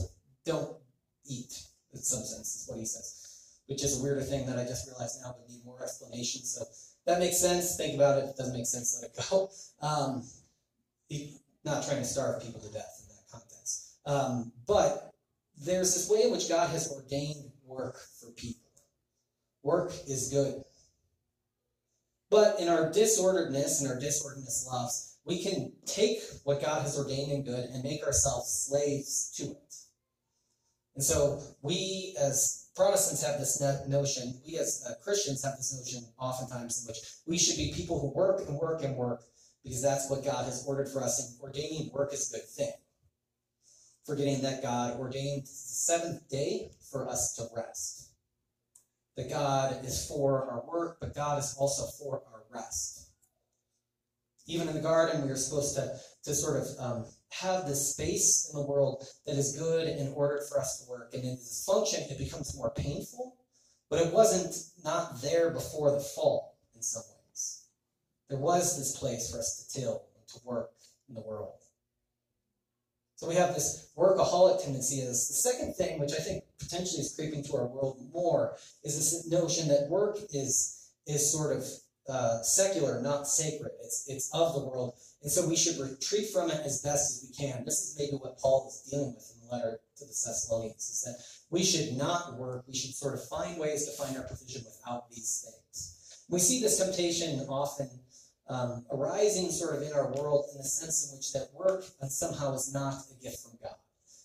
don't 0.45 0.77
eat, 1.27 1.53
in 1.93 1.99
some 1.99 2.23
sense, 2.23 2.55
is 2.55 2.65
what 2.69 2.79
he 2.79 2.85
says, 2.85 3.59
which 3.67 3.83
is 3.83 3.99
a 3.99 4.03
weirder 4.03 4.21
thing 4.21 4.45
that 4.47 4.59
I 4.59 4.63
just 4.63 4.87
realized 4.87 5.21
now 5.21 5.35
would 5.39 5.49
need 5.49 5.65
more 5.65 5.81
explanation. 5.81 6.41
So 6.43 6.65
that 7.05 7.19
makes 7.19 7.39
sense. 7.39 7.75
Think 7.75 7.95
about 7.95 8.17
it. 8.17 8.25
If 8.25 8.29
it 8.31 8.37
doesn't 8.37 8.53
make 8.53 8.65
sense, 8.65 8.99
let 9.01 9.11
it 9.11 9.29
go. 9.29 9.49
Um, 9.81 10.23
not 11.65 11.85
trying 11.85 11.99
to 11.99 12.05
starve 12.05 12.41
people 12.41 12.59
to 12.61 12.71
death 12.71 13.01
in 13.01 13.15
that 13.15 13.31
context. 13.31 13.97
Um, 14.05 14.51
but 14.67 15.13
there's 15.57 15.93
this 15.93 16.09
way 16.09 16.23
in 16.23 16.31
which 16.31 16.49
God 16.49 16.69
has 16.69 16.91
ordained 16.91 17.51
work 17.65 17.97
for 18.19 18.31
people. 18.31 18.59
Work 19.61 19.93
is 20.07 20.29
good. 20.29 20.63
But 22.29 22.59
in 22.59 22.67
our 22.67 22.89
disorderedness 22.89 23.81
and 23.81 23.89
our 23.89 23.97
disorderedness 23.97 24.67
loves, 24.67 25.17
we 25.25 25.41
can 25.41 25.71
take 25.85 26.19
what 26.43 26.61
God 26.61 26.81
has 26.81 26.97
ordained 26.97 27.31
and 27.31 27.45
good 27.45 27.69
and 27.69 27.83
make 27.83 28.03
ourselves 28.03 28.67
slaves 28.67 29.31
to 29.37 29.43
it. 29.43 29.75
And 30.95 31.03
so 31.03 31.41
we 31.61 32.15
as 32.19 32.69
Protestants 32.75 33.23
have 33.23 33.39
this 33.39 33.61
notion, 33.87 34.41
we 34.45 34.57
as 34.57 34.83
uh, 34.87 34.93
Christians 35.03 35.43
have 35.43 35.55
this 35.57 35.73
notion 35.77 36.07
oftentimes 36.19 36.81
in 36.81 36.87
which 36.87 36.97
we 37.27 37.37
should 37.37 37.57
be 37.57 37.73
people 37.75 37.99
who 37.99 38.11
work 38.17 38.47
and 38.47 38.57
work 38.57 38.83
and 38.83 38.95
work 38.95 39.21
because 39.63 39.81
that's 39.81 40.09
what 40.09 40.25
God 40.25 40.45
has 40.45 40.65
ordered 40.67 40.89
for 40.89 41.03
us. 41.03 41.19
And 41.19 41.39
ordaining 41.41 41.91
work 41.93 42.13
is 42.13 42.31
a 42.31 42.37
good 42.37 42.47
thing. 42.47 42.73
Forgetting 44.05 44.41
that 44.41 44.61
God 44.63 44.99
ordained 44.99 45.43
the 45.43 45.47
seventh 45.47 46.27
day 46.29 46.71
for 46.91 47.07
us 47.07 47.35
to 47.35 47.47
rest 47.55 48.13
that 49.15 49.29
God 49.29 49.85
is 49.85 50.05
for 50.07 50.49
our 50.49 50.63
work, 50.65 50.97
but 50.99 51.13
God 51.13 51.39
is 51.39 51.55
also 51.59 51.85
for 51.85 52.23
our 52.31 52.43
rest. 52.51 53.09
Even 54.47 54.67
in 54.67 54.73
the 54.73 54.81
garden, 54.81 55.23
we 55.23 55.31
are 55.31 55.35
supposed 55.35 55.75
to, 55.75 55.95
to 56.23 56.35
sort 56.35 56.61
of 56.61 56.67
um, 56.79 57.05
have 57.41 57.67
this 57.67 57.91
space 57.91 58.49
in 58.51 58.59
the 58.59 58.65
world 58.65 59.05
that 59.25 59.35
is 59.35 59.57
good 59.57 59.87
in 59.87 60.13
order 60.13 60.41
for 60.49 60.59
us 60.59 60.79
to 60.79 60.89
work. 60.89 61.13
And 61.13 61.23
in 61.23 61.31
this 61.31 61.63
function, 61.65 62.01
it 62.09 62.17
becomes 62.17 62.55
more 62.55 62.71
painful, 62.71 63.35
but 63.89 63.99
it 63.99 64.13
wasn't 64.13 64.55
not 64.83 65.21
there 65.21 65.49
before 65.49 65.91
the 65.91 65.99
fall 65.99 66.57
in 66.75 66.81
some 66.81 67.03
ways. 67.03 67.63
There 68.29 68.39
was 68.39 68.77
this 68.77 68.97
place 68.97 69.31
for 69.31 69.39
us 69.39 69.67
to 69.73 69.79
till 69.79 70.03
and 70.15 70.27
to 70.27 70.39
work 70.45 70.71
in 71.09 71.15
the 71.15 71.21
world. 71.21 71.59
So 73.15 73.27
we 73.27 73.35
have 73.35 73.53
this 73.53 73.91
workaholic 73.97 74.63
tendency. 74.63 74.99
Is 74.99 75.27
the 75.27 75.33
second 75.33 75.75
thing, 75.75 75.99
which 75.99 76.11
I 76.13 76.21
think 76.21 76.43
potentially 76.59 77.01
is 77.01 77.15
creeping 77.15 77.43
to 77.45 77.55
our 77.55 77.67
world 77.67 78.01
more, 78.11 78.57
is 78.83 78.95
this 78.95 79.29
notion 79.29 79.69
that 79.69 79.89
work 79.89 80.17
is 80.33 80.89
is 81.07 81.31
sort 81.31 81.55
of 81.55 81.65
uh, 82.09 82.41
secular, 82.41 83.01
not 83.01 83.27
sacred. 83.27 83.71
It's 83.83 84.05
it's 84.07 84.29
of 84.33 84.53
the 84.53 84.59
world, 84.59 84.95
and 85.21 85.31
so 85.31 85.47
we 85.47 85.55
should 85.55 85.79
retreat 85.79 86.29
from 86.29 86.49
it 86.51 86.61
as 86.65 86.81
best 86.81 87.11
as 87.11 87.29
we 87.29 87.35
can. 87.35 87.63
This 87.65 87.79
is 87.79 87.95
maybe 87.97 88.17
what 88.17 88.37
Paul 88.39 88.67
is 88.67 88.89
dealing 88.89 89.13
with 89.15 89.31
in 89.33 89.47
the 89.47 89.53
letter 89.53 89.79
to 89.97 90.05
the 90.05 90.11
Thessalonians: 90.11 90.89
is 90.89 91.01
that 91.05 91.23
we 91.49 91.63
should 91.63 91.95
not 91.97 92.37
work. 92.37 92.65
We 92.67 92.75
should 92.75 92.93
sort 92.93 93.13
of 93.13 93.27
find 93.27 93.57
ways 93.57 93.85
to 93.85 93.91
find 93.91 94.17
our 94.17 94.23
provision 94.23 94.63
without 94.65 95.09
these 95.09 95.45
things. 95.45 96.25
We 96.29 96.39
see 96.39 96.61
this 96.61 96.77
temptation 96.77 97.45
often 97.47 97.89
um, 98.49 98.85
arising 98.91 99.51
sort 99.51 99.75
of 99.75 99.83
in 99.83 99.93
our 99.93 100.11
world 100.11 100.45
in 100.51 100.57
the 100.57 100.63
sense 100.63 101.09
in 101.09 101.17
which 101.17 101.31
that 101.33 101.53
work 101.53 101.85
somehow 102.09 102.53
is 102.53 102.73
not 102.73 102.95
a 103.11 103.23
gift 103.23 103.43
from 103.43 103.57
God, 103.61 103.75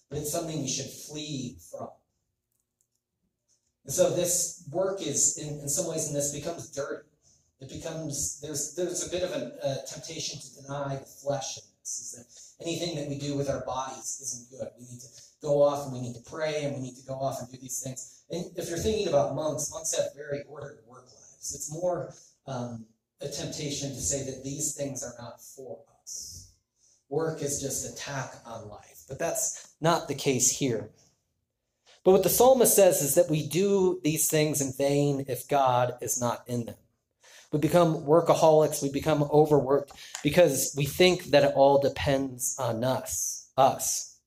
but 0.08 0.18
it's 0.18 0.32
something 0.32 0.60
we 0.60 0.68
should 0.68 0.90
flee 0.90 1.56
from. 1.70 1.88
And 3.84 3.94
so 3.94 4.10
this 4.10 4.64
work 4.70 5.00
is, 5.00 5.38
in, 5.38 5.60
in 5.60 5.68
some 5.68 5.86
ways, 5.86 6.08
in 6.08 6.14
this 6.14 6.32
becomes 6.32 6.68
dirty. 6.68 7.07
It 7.60 7.68
becomes 7.68 8.40
there's 8.40 8.74
there's 8.74 9.06
a 9.06 9.10
bit 9.10 9.22
of 9.22 9.30
a, 9.32 9.52
a 9.62 9.86
temptation 9.86 10.38
to 10.40 10.62
deny 10.62 10.96
the 10.96 11.04
flesh 11.04 11.58
in 11.58 11.64
this. 11.80 11.98
Is 12.00 12.12
that 12.12 12.64
anything 12.64 12.96
that 12.96 13.08
we 13.08 13.18
do 13.18 13.36
with 13.36 13.50
our 13.50 13.64
bodies 13.64 14.18
isn't 14.22 14.50
good. 14.50 14.68
We 14.78 14.86
need 14.86 15.00
to 15.00 15.08
go 15.42 15.62
off 15.62 15.84
and 15.84 15.92
we 15.92 16.00
need 16.00 16.14
to 16.14 16.30
pray 16.30 16.64
and 16.64 16.76
we 16.76 16.82
need 16.82 16.96
to 16.96 17.06
go 17.06 17.14
off 17.14 17.40
and 17.40 17.50
do 17.50 17.56
these 17.58 17.82
things. 17.82 18.22
And 18.30 18.46
if 18.56 18.68
you're 18.68 18.78
thinking 18.78 19.08
about 19.08 19.34
monks, 19.34 19.70
monks 19.70 19.96
have 19.96 20.14
very 20.14 20.42
ordered 20.48 20.80
work 20.86 21.04
lives. 21.06 21.54
It's 21.54 21.72
more 21.72 22.14
um, 22.46 22.86
a 23.20 23.28
temptation 23.28 23.90
to 23.90 24.00
say 24.00 24.24
that 24.24 24.44
these 24.44 24.74
things 24.74 25.02
are 25.02 25.14
not 25.18 25.40
for 25.42 25.78
us. 26.02 26.52
Work 27.08 27.42
is 27.42 27.60
just 27.60 27.90
attack 27.90 28.34
on 28.44 28.68
life, 28.68 29.04
but 29.08 29.18
that's 29.18 29.74
not 29.80 30.08
the 30.08 30.14
case 30.14 30.50
here. 30.50 30.90
But 32.04 32.12
what 32.12 32.22
the 32.22 32.28
psalmist 32.28 32.74
says 32.74 33.02
is 33.02 33.14
that 33.14 33.30
we 33.30 33.46
do 33.46 34.00
these 34.04 34.28
things 34.28 34.60
in 34.60 34.72
vain 34.72 35.24
if 35.28 35.48
God 35.48 35.94
is 36.00 36.20
not 36.20 36.44
in 36.46 36.66
them. 36.66 36.76
We 37.52 37.58
become 37.58 38.04
workaholics, 38.04 38.82
we 38.82 38.90
become 38.90 39.22
overworked 39.22 39.92
because 40.22 40.74
we 40.76 40.84
think 40.84 41.24
that 41.26 41.44
it 41.44 41.52
all 41.54 41.80
depends 41.80 42.56
on 42.58 42.84
us, 42.84 43.50
us. 43.56 44.20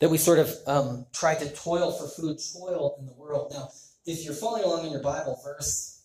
That 0.00 0.10
we 0.10 0.18
sort 0.18 0.38
of 0.38 0.54
um, 0.66 1.06
try 1.12 1.34
to 1.34 1.48
toil 1.54 1.92
for 1.92 2.06
food, 2.08 2.38
toil 2.52 2.96
in 3.00 3.06
the 3.06 3.14
world. 3.14 3.52
Now, 3.54 3.70
if 4.04 4.24
you're 4.24 4.34
following 4.34 4.64
along 4.64 4.86
in 4.86 4.92
your 4.92 5.02
Bible 5.02 5.40
verse, 5.42 6.02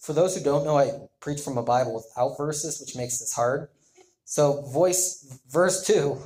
for 0.00 0.12
those 0.12 0.36
who 0.36 0.44
don't 0.44 0.64
know, 0.64 0.78
I 0.78 0.92
preach 1.20 1.40
from 1.40 1.58
a 1.58 1.62
Bible 1.62 1.94
without 1.94 2.36
verses, 2.36 2.80
which 2.80 2.96
makes 2.96 3.18
this 3.18 3.32
hard. 3.32 3.68
So, 4.24 4.62
voice 4.62 5.38
verse 5.50 5.84
2, 5.84 6.18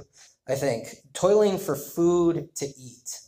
I 0.47 0.55
think, 0.55 0.89
toiling 1.15 1.59
for 1.59 1.75
food 1.75 2.55
to 2.57 2.67
eat 2.67 3.19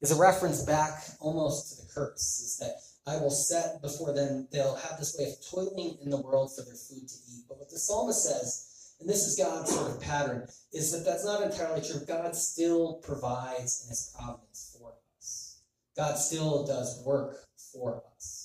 is 0.00 0.10
a 0.10 0.16
reference 0.16 0.62
back 0.62 1.04
almost 1.20 1.70
to 1.70 1.82
the 1.82 1.92
curse, 1.92 2.40
is 2.40 2.56
that 2.58 2.76
I 3.06 3.16
will 3.16 3.30
set 3.30 3.82
before 3.82 4.14
them, 4.14 4.48
they'll 4.50 4.76
have 4.76 4.98
this 4.98 5.16
way 5.18 5.26
of 5.26 5.46
toiling 5.50 5.98
in 6.02 6.10
the 6.10 6.20
world 6.20 6.54
for 6.54 6.62
their 6.62 6.74
food 6.74 7.06
to 7.06 7.14
eat. 7.30 7.44
But 7.48 7.58
what 7.58 7.70
the 7.70 7.78
psalmist 7.78 8.24
says, 8.24 8.94
and 9.00 9.08
this 9.08 9.26
is 9.26 9.36
God's 9.36 9.74
sort 9.74 9.90
of 9.90 10.00
pattern, 10.00 10.46
is 10.72 10.92
that 10.92 11.04
that's 11.04 11.24
not 11.24 11.42
entirely 11.42 11.82
true. 11.86 12.00
God 12.06 12.34
still 12.34 12.94
provides 13.02 13.82
in 13.84 13.90
his 13.90 14.14
providence 14.16 14.76
for 14.78 14.94
us. 15.18 15.60
God 15.96 16.16
still 16.16 16.66
does 16.66 17.02
work 17.04 17.44
for 17.72 18.02
us. 18.16 18.44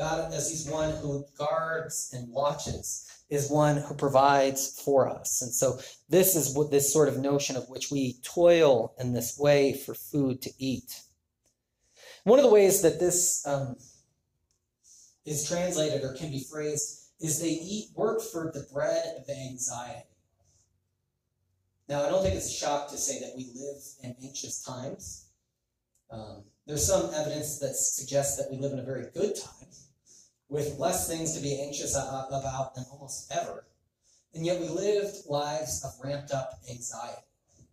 God, 0.00 0.32
as 0.32 0.48
He's 0.50 0.66
one 0.66 0.92
who 0.96 1.26
guards 1.36 2.10
and 2.14 2.32
watches, 2.32 3.06
is 3.28 3.50
one 3.50 3.76
who 3.76 3.94
provides 3.94 4.80
for 4.82 5.06
us. 5.06 5.42
And 5.42 5.52
so, 5.52 5.78
this 6.08 6.34
is 6.34 6.54
what 6.54 6.70
this 6.70 6.90
sort 6.90 7.08
of 7.08 7.18
notion 7.18 7.54
of 7.54 7.68
which 7.68 7.90
we 7.90 8.16
toil 8.22 8.94
in 8.98 9.12
this 9.12 9.38
way 9.38 9.74
for 9.74 9.94
food 9.94 10.40
to 10.40 10.50
eat. 10.58 11.02
One 12.24 12.38
of 12.38 12.44
the 12.44 12.50
ways 12.50 12.82
that 12.82 13.00
this 13.00 13.46
um, 13.46 13.76
is 15.24 15.46
translated 15.48 16.02
or 16.02 16.14
can 16.14 16.30
be 16.30 16.44
phrased 16.50 17.08
is 17.20 17.40
they 17.40 17.48
eat 17.48 17.90
work 17.94 18.22
for 18.22 18.50
the 18.52 18.66
bread 18.72 19.16
of 19.18 19.28
anxiety. 19.28 20.06
Now, 21.88 22.04
I 22.04 22.08
don't 22.08 22.22
think 22.22 22.36
it's 22.36 22.50
a 22.50 22.54
shock 22.54 22.88
to 22.90 22.96
say 22.96 23.18
that 23.20 23.32
we 23.36 23.50
live 23.54 23.82
in 24.02 24.14
anxious 24.22 24.62
times. 24.62 25.26
Um, 26.10 26.44
there's 26.66 26.86
some 26.86 27.12
evidence 27.14 27.58
that 27.58 27.74
suggests 27.74 28.36
that 28.36 28.50
we 28.50 28.58
live 28.58 28.72
in 28.72 28.78
a 28.78 28.84
very 28.84 29.06
good 29.12 29.34
time 29.36 29.68
with 30.48 30.78
less 30.78 31.08
things 31.08 31.34
to 31.34 31.40
be 31.40 31.60
anxious 31.60 31.94
about 31.94 32.74
than 32.74 32.84
almost 32.92 33.32
ever. 33.32 33.64
And 34.34 34.44
yet 34.44 34.60
we 34.60 34.68
lived 34.68 35.26
lives 35.26 35.84
of 35.84 35.92
ramped 36.04 36.32
up 36.32 36.60
anxiety. 36.70 37.22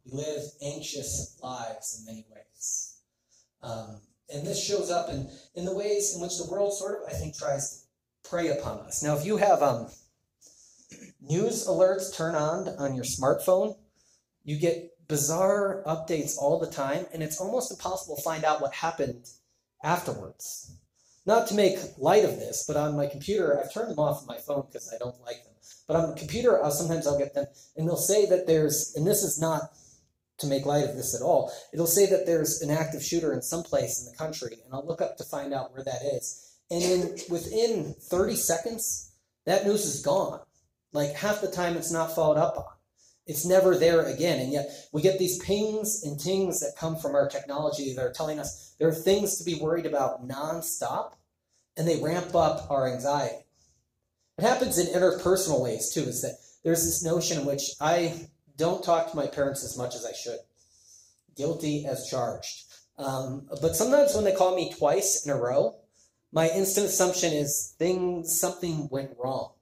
We 0.05 0.17
live 0.17 0.43
anxious 0.63 1.37
lives 1.41 1.99
in 1.99 2.05
many 2.05 2.25
ways. 2.31 2.97
Um, 3.61 3.99
and 4.33 4.45
this 4.45 4.63
shows 4.63 4.91
up 4.91 5.09
in, 5.09 5.29
in 5.55 5.65
the 5.65 5.75
ways 5.75 6.13
in 6.15 6.21
which 6.21 6.37
the 6.37 6.49
world 6.51 6.73
sort 6.73 7.01
of, 7.01 7.07
I 7.07 7.13
think, 7.13 7.37
tries 7.37 7.85
to 8.23 8.29
prey 8.29 8.49
upon 8.49 8.79
us. 8.79 9.01
Now, 9.03 9.15
if 9.17 9.25
you 9.25 9.37
have 9.37 9.61
um, 9.63 9.87
news 11.21 11.67
alerts 11.67 12.15
turned 12.15 12.35
on 12.37 12.69
on 12.77 12.95
your 12.95 13.05
smartphone, 13.05 13.75
You 14.47 14.57
get 14.57 14.93
bizarre 15.09 15.83
updates 15.85 16.37
all 16.37 16.57
the 16.57 16.71
time, 16.71 17.05
and 17.13 17.21
it's 17.21 17.37
almost 17.41 17.69
impossible 17.69 18.15
to 18.15 18.21
find 18.21 18.45
out 18.45 18.61
what 18.61 18.73
happened 18.73 19.25
afterwards. 19.83 20.71
Not 21.25 21.47
to 21.47 21.53
make 21.53 21.77
light 21.97 22.23
of 22.23 22.39
this, 22.39 22.63
but 22.65 22.77
on 22.77 22.95
my 22.95 23.07
computer, 23.07 23.59
I've 23.59 23.73
turned 23.73 23.91
them 23.91 23.99
off 23.99 24.21
on 24.21 24.25
my 24.27 24.37
phone 24.37 24.63
because 24.65 24.89
I 24.93 24.97
don't 24.97 25.19
like 25.19 25.43
them. 25.43 25.53
But 25.85 25.97
on 25.97 26.09
the 26.09 26.15
computer, 26.15 26.63
I'll, 26.63 26.71
sometimes 26.71 27.05
I'll 27.05 27.17
get 27.17 27.33
them, 27.33 27.47
and 27.75 27.85
they'll 27.85 27.97
say 27.97 28.25
that 28.27 28.47
there's, 28.47 28.93
and 28.95 29.05
this 29.05 29.21
is 29.21 29.37
not 29.37 29.63
to 30.39 30.47
make 30.47 30.65
light 30.65 30.85
of 30.85 30.95
this 30.95 31.15
at 31.15 31.21
all, 31.21 31.51
it'll 31.73 31.87
say 31.87 32.05
that 32.07 32.25
there's 32.25 32.61
an 32.61 32.69
active 32.69 33.03
shooter 33.03 33.33
in 33.33 33.41
some 33.41 33.63
place 33.63 33.99
in 33.99 34.11
the 34.11 34.17
country, 34.17 34.57
and 34.63 34.73
I'll 34.73 34.85
look 34.85 35.01
up 35.01 35.17
to 35.17 35.23
find 35.23 35.53
out 35.53 35.73
where 35.73 35.83
that 35.83 36.01
is. 36.03 36.55
And 36.69 36.83
in 36.83 37.01
within 37.29 37.95
30 37.99 38.35
seconds, 38.35 39.11
that 39.45 39.65
news 39.65 39.85
is 39.85 40.01
gone. 40.01 40.41
Like 40.93 41.13
half 41.13 41.41
the 41.41 41.51
time, 41.51 41.77
it's 41.77 41.91
not 41.91 42.13
followed 42.13 42.37
up 42.37 42.57
on. 42.57 42.65
It's 43.25 43.45
never 43.45 43.77
there 43.77 44.03
again. 44.03 44.39
And 44.39 44.51
yet 44.51 44.69
we 44.93 45.01
get 45.01 45.19
these 45.19 45.39
pings 45.39 46.03
and 46.03 46.19
tings 46.19 46.61
that 46.61 46.77
come 46.77 46.95
from 46.95 47.13
our 47.15 47.27
technology 47.27 47.93
that 47.93 48.01
are 48.01 48.13
telling 48.13 48.39
us 48.39 48.75
there 48.79 48.87
are 48.87 48.93
things 48.93 49.37
to 49.37 49.43
be 49.43 49.55
worried 49.55 49.85
about 49.85 50.27
nonstop, 50.27 51.13
and 51.75 51.87
they 51.87 52.01
ramp 52.01 52.35
up 52.35 52.69
our 52.69 52.91
anxiety. 52.91 53.43
It 54.37 54.43
happens 54.43 54.77
in 54.77 54.93
interpersonal 54.93 55.63
ways 55.63 55.91
too, 55.91 56.01
is 56.01 56.21
that 56.21 56.37
there's 56.63 56.85
this 56.85 57.03
notion 57.03 57.39
in 57.39 57.45
which 57.45 57.71
I 57.79 58.27
don't 58.57 58.83
talk 58.83 59.09
to 59.09 59.15
my 59.15 59.27
parents 59.27 59.63
as 59.63 59.77
much 59.77 59.95
as 59.95 60.05
I 60.05 60.13
should. 60.13 60.39
Guilty 61.35 61.85
as 61.85 62.07
charged. 62.09 62.65
Um, 62.97 63.47
but 63.61 63.75
sometimes 63.75 64.15
when 64.15 64.23
they 64.23 64.33
call 64.33 64.55
me 64.55 64.73
twice 64.77 65.25
in 65.25 65.31
a 65.31 65.37
row, 65.37 65.75
my 66.31 66.49
instant 66.49 66.87
assumption 66.87 67.31
is 67.31 67.75
things 67.77 68.39
something 68.39 68.89
went 68.91 69.11
wrong. 69.17 69.53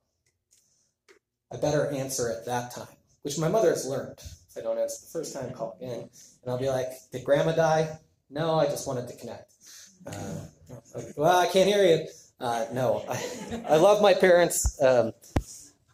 I 1.51 1.57
better 1.57 1.91
answer 1.91 2.29
at 2.29 2.45
that 2.45 2.71
time 2.73 2.87
which 3.25 3.39
my 3.39 3.49
mother 3.49 3.71
has 3.71 3.87
learned. 3.87 4.19
If 4.19 4.55
I 4.55 4.61
don't 4.61 4.77
answer 4.77 5.03
the 5.03 5.11
first 5.11 5.33
time, 5.33 5.51
call 5.51 5.75
again. 5.81 6.07
And 6.43 6.51
I'll 6.51 6.59
be 6.59 6.69
like, 6.69 6.89
Did 7.11 7.23
grandma 7.23 7.53
die? 7.53 7.97
No, 8.29 8.59
I 8.59 8.67
just 8.67 8.87
wanted 8.87 9.07
to 9.07 9.15
connect. 9.17 9.51
Uh, 10.05 10.45
well, 11.17 11.39
I 11.39 11.47
can't 11.47 11.67
hear 11.67 11.83
you. 11.83 12.07
Uh, 12.39 12.67
no, 12.71 13.03
I, 13.09 13.63
I 13.69 13.77
love 13.77 13.99
my 13.99 14.13
parents. 14.13 14.79
Um, 14.79 15.13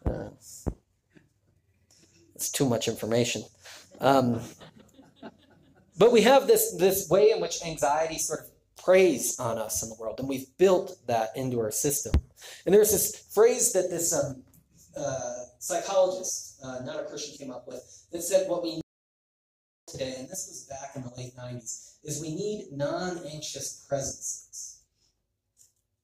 uh, 0.04 0.28
it's 2.42 2.50
too 2.50 2.68
much 2.68 2.88
information. 2.88 3.44
Um, 4.00 4.40
but 5.96 6.10
we 6.10 6.22
have 6.22 6.48
this, 6.48 6.74
this 6.76 7.08
way 7.08 7.30
in 7.30 7.40
which 7.40 7.62
anxiety 7.64 8.18
sort 8.18 8.40
of 8.40 8.46
preys 8.76 9.38
on 9.38 9.58
us 9.58 9.84
in 9.84 9.88
the 9.88 9.94
world, 9.94 10.18
and 10.18 10.28
we've 10.28 10.48
built 10.58 10.96
that 11.06 11.28
into 11.36 11.60
our 11.60 11.70
system. 11.70 12.12
And 12.66 12.74
there's 12.74 12.90
this 12.90 13.14
phrase 13.32 13.72
that 13.74 13.90
this 13.90 14.12
um, 14.12 14.42
uh, 14.96 15.44
psychologist, 15.60 16.58
uh, 16.64 16.80
not 16.84 16.98
a 16.98 17.04
Christian, 17.04 17.36
came 17.38 17.54
up 17.54 17.68
with 17.68 18.06
that 18.10 18.22
said 18.22 18.48
what 18.48 18.64
we 18.64 18.74
need 18.76 18.82
today, 19.86 20.16
and 20.18 20.28
this 20.28 20.48
was 20.48 20.66
back 20.68 20.96
in 20.96 21.02
the 21.02 21.14
late 21.16 21.36
90s, 21.36 21.94
is 22.02 22.20
we 22.20 22.34
need 22.34 22.72
non 22.72 23.20
anxious 23.32 23.86
presences. 23.88 24.80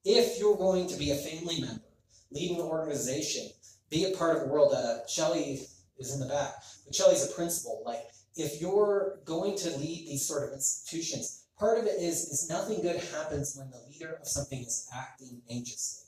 If 0.04 0.38
you're 0.38 0.56
going 0.56 0.86
to 0.86 0.96
be 0.96 1.10
a 1.10 1.16
family 1.16 1.60
member, 1.60 1.82
lead 2.30 2.52
an 2.52 2.60
organization, 2.60 3.48
be 3.90 4.04
a 4.04 4.16
part 4.16 4.36
of 4.36 4.42
the 4.44 4.48
world, 4.48 4.72
uh, 4.72 5.04
Shelly 5.08 5.66
is 5.98 6.12
in 6.12 6.20
the 6.20 6.26
back, 6.26 6.54
but 6.84 6.94
Shelly's 6.94 7.28
a 7.28 7.34
principal. 7.34 7.82
Like, 7.84 8.04
if 8.36 8.60
you're 8.60 9.18
going 9.24 9.56
to 9.58 9.70
lead 9.70 10.06
these 10.06 10.26
sort 10.26 10.48
of 10.48 10.54
institutions, 10.54 11.44
part 11.58 11.78
of 11.78 11.86
it 11.86 12.00
is, 12.00 12.28
is 12.28 12.48
nothing 12.48 12.82
good 12.82 13.00
happens 13.14 13.56
when 13.56 13.70
the 13.70 13.82
leader 13.90 14.18
of 14.20 14.28
something 14.28 14.60
is 14.60 14.88
acting 14.94 15.42
anxiously. 15.50 16.06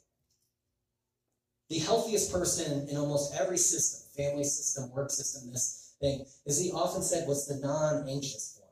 The 1.69 1.79
healthiest 1.79 2.33
person 2.33 2.89
in 2.89 2.97
almost 2.97 3.35
every 3.39 3.59
system, 3.59 4.09
family 4.17 4.45
system, 4.45 4.91
work 4.93 5.11
system, 5.11 5.53
this 5.53 5.95
thing, 6.01 6.25
is 6.47 6.61
he 6.61 6.73
often 6.73 7.03
said 7.03 7.29
was 7.29 7.47
the 7.47 7.57
non-anxious 7.57 8.61
one. 8.61 8.71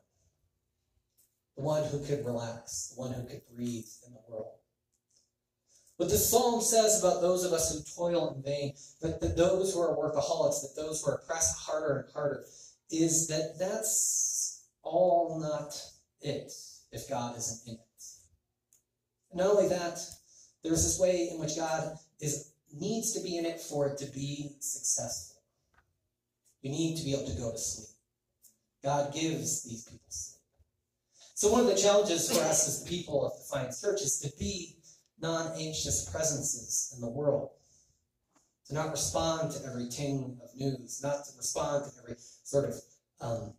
The 1.55 1.63
one 1.63 1.83
who 1.89 2.05
could 2.05 2.25
relax, 2.25 2.93
the 2.95 3.01
one 3.01 3.13
who 3.13 3.23
could 3.23 3.41
breathe 3.53 3.87
in 4.05 4.13
the 4.13 4.19
world. 4.29 4.58
What 5.99 6.07
the 6.07 6.17
psalm 6.17 6.61
says 6.61 7.03
about 7.03 7.19
those 7.19 7.43
of 7.43 7.51
us 7.51 7.73
who 7.73 7.81
toil 7.93 8.33
in 8.33 8.41
vain, 8.41 8.73
that, 9.01 9.19
that 9.19 9.35
those 9.35 9.73
who 9.73 9.81
are 9.81 9.97
workaholics, 9.97 10.61
that 10.61 10.81
those 10.81 11.01
who 11.01 11.11
are 11.11 11.17
pressed 11.27 11.59
harder 11.59 11.97
and 11.97 12.13
harder, 12.13 12.45
is 12.89 13.27
that 13.27 13.59
that's 13.59 14.63
all 14.81 15.41
not 15.41 15.77
it 16.21 16.53
if 16.93 17.09
God 17.09 17.37
isn't 17.37 17.67
in 17.67 17.73
it. 17.73 18.03
Not 19.33 19.47
only 19.47 19.67
that, 19.67 19.99
there's 20.63 20.85
this 20.85 20.97
way 20.97 21.31
in 21.33 21.37
which 21.37 21.57
God 21.57 21.97
is 22.21 22.53
needs 22.73 23.11
to 23.15 23.21
be 23.21 23.37
in 23.37 23.45
it 23.45 23.59
for 23.59 23.89
it 23.89 23.97
to 23.97 24.05
be 24.05 24.55
successful. 24.61 25.41
You 26.61 26.71
need 26.71 26.97
to 26.99 27.03
be 27.03 27.13
able 27.13 27.27
to 27.27 27.37
go 27.37 27.51
to 27.51 27.57
sleep. 27.57 27.89
God 28.81 29.13
gives 29.13 29.63
these 29.63 29.83
people 29.83 29.99
sleep. 30.07 30.39
So 31.33 31.51
one 31.51 31.59
of 31.59 31.67
the 31.67 31.75
challenges 31.75 32.31
for 32.31 32.41
us 32.45 32.69
as 32.69 32.87
people 32.87 33.25
of 33.25 33.33
the 33.33 33.39
Defiance 33.39 33.81
Church 33.81 34.01
is 34.01 34.19
to 34.21 34.31
be 34.39 34.77
non-anxious 35.21 36.09
presences 36.09 36.93
in 36.95 37.01
the 37.01 37.09
world. 37.09 37.49
To 38.67 38.73
not 38.75 38.91
respond 38.91 39.51
to 39.53 39.65
every 39.65 39.89
ting 39.89 40.37
of 40.43 40.55
news, 40.55 41.01
not 41.01 41.25
to 41.25 41.31
respond 41.37 41.85
to 41.85 41.91
every 42.01 42.15
sort 42.43 42.69
of 42.69 42.75
um, 43.21 43.53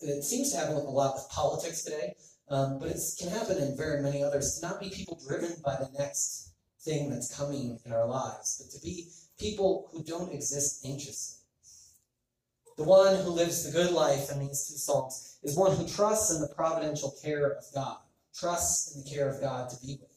it 0.00 0.24
seems 0.24 0.52
to 0.52 0.58
happen 0.58 0.74
a 0.74 0.80
lot 0.80 1.14
with 1.14 1.28
politics 1.30 1.82
today, 1.82 2.14
um, 2.48 2.78
but 2.78 2.88
it 2.88 3.00
can 3.18 3.28
happen 3.28 3.58
in 3.58 3.76
very 3.76 4.02
many 4.02 4.22
others. 4.22 4.58
To 4.58 4.66
not 4.66 4.80
be 4.80 4.90
people 4.90 5.20
driven 5.26 5.56
by 5.64 5.76
the 5.76 5.90
next 5.98 6.52
thing 6.80 7.10
that's 7.10 7.34
coming 7.34 7.78
in 7.84 7.92
our 7.92 8.06
lives, 8.06 8.60
but 8.60 8.70
to 8.72 8.84
be 8.84 9.08
people 9.38 9.88
who 9.92 10.02
don't 10.02 10.32
exist 10.32 10.84
anxiously. 10.84 11.38
The 12.76 12.84
one 12.84 13.16
who 13.16 13.30
lives 13.30 13.64
the 13.64 13.70
good 13.70 13.92
life 13.92 14.32
in 14.32 14.40
these 14.40 14.66
two 14.68 14.76
Psalms 14.76 15.38
is 15.42 15.56
one 15.56 15.76
who 15.76 15.86
trusts 15.86 16.34
in 16.34 16.40
the 16.40 16.48
providential 16.48 17.14
care 17.22 17.52
of 17.52 17.64
God, 17.74 17.98
trusts 18.34 18.94
in 18.94 19.04
the 19.04 19.10
care 19.10 19.28
of 19.28 19.40
God 19.40 19.70
to 19.70 19.86
be 19.86 19.98
with. 20.00 20.13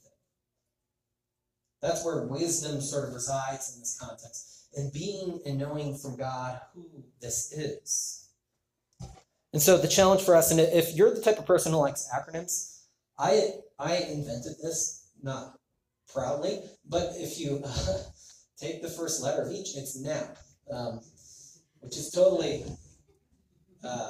That's 1.82 2.04
where 2.04 2.24
wisdom 2.24 2.82
sort 2.82 3.08
of 3.08 3.13
resides 3.13 3.74
in 3.74 3.80
this 3.80 3.98
context, 4.00 4.68
and 4.76 4.92
being 4.92 5.40
and 5.46 5.58
knowing 5.58 5.96
from 5.96 6.18
God 6.18 6.60
who 6.74 6.86
this 7.22 7.52
is. 7.52 8.30
And 9.54 9.62
so 9.62 9.78
the 9.78 9.88
challenge 9.88 10.22
for 10.22 10.36
us, 10.36 10.52
and 10.52 10.60
if 10.60 10.94
you're 10.96 11.13
the 11.13 11.22
type 11.22 11.40
of 11.40 11.46
person 11.46 11.72
who 11.72 11.80
likes 11.80 12.10
acronyms, 12.13 12.82
I 13.18 13.54
I 13.80 13.98
invented 13.98 14.58
this, 14.62 15.08
not 15.22 15.58
proudly. 16.12 16.62
But 16.88 17.13
if 17.16 17.40
you 17.40 17.62
uh, 17.63 17.98
take 18.58 18.82
the 18.82 18.90
first 18.90 19.22
letter 19.22 19.44
of 19.44 19.52
each, 19.52 19.76
it's 19.76 19.98
NAP, 20.00 20.38
um, 20.72 21.02
which 21.80 21.98
is 21.98 22.12
totally 22.12 22.66
uh, 23.84 24.10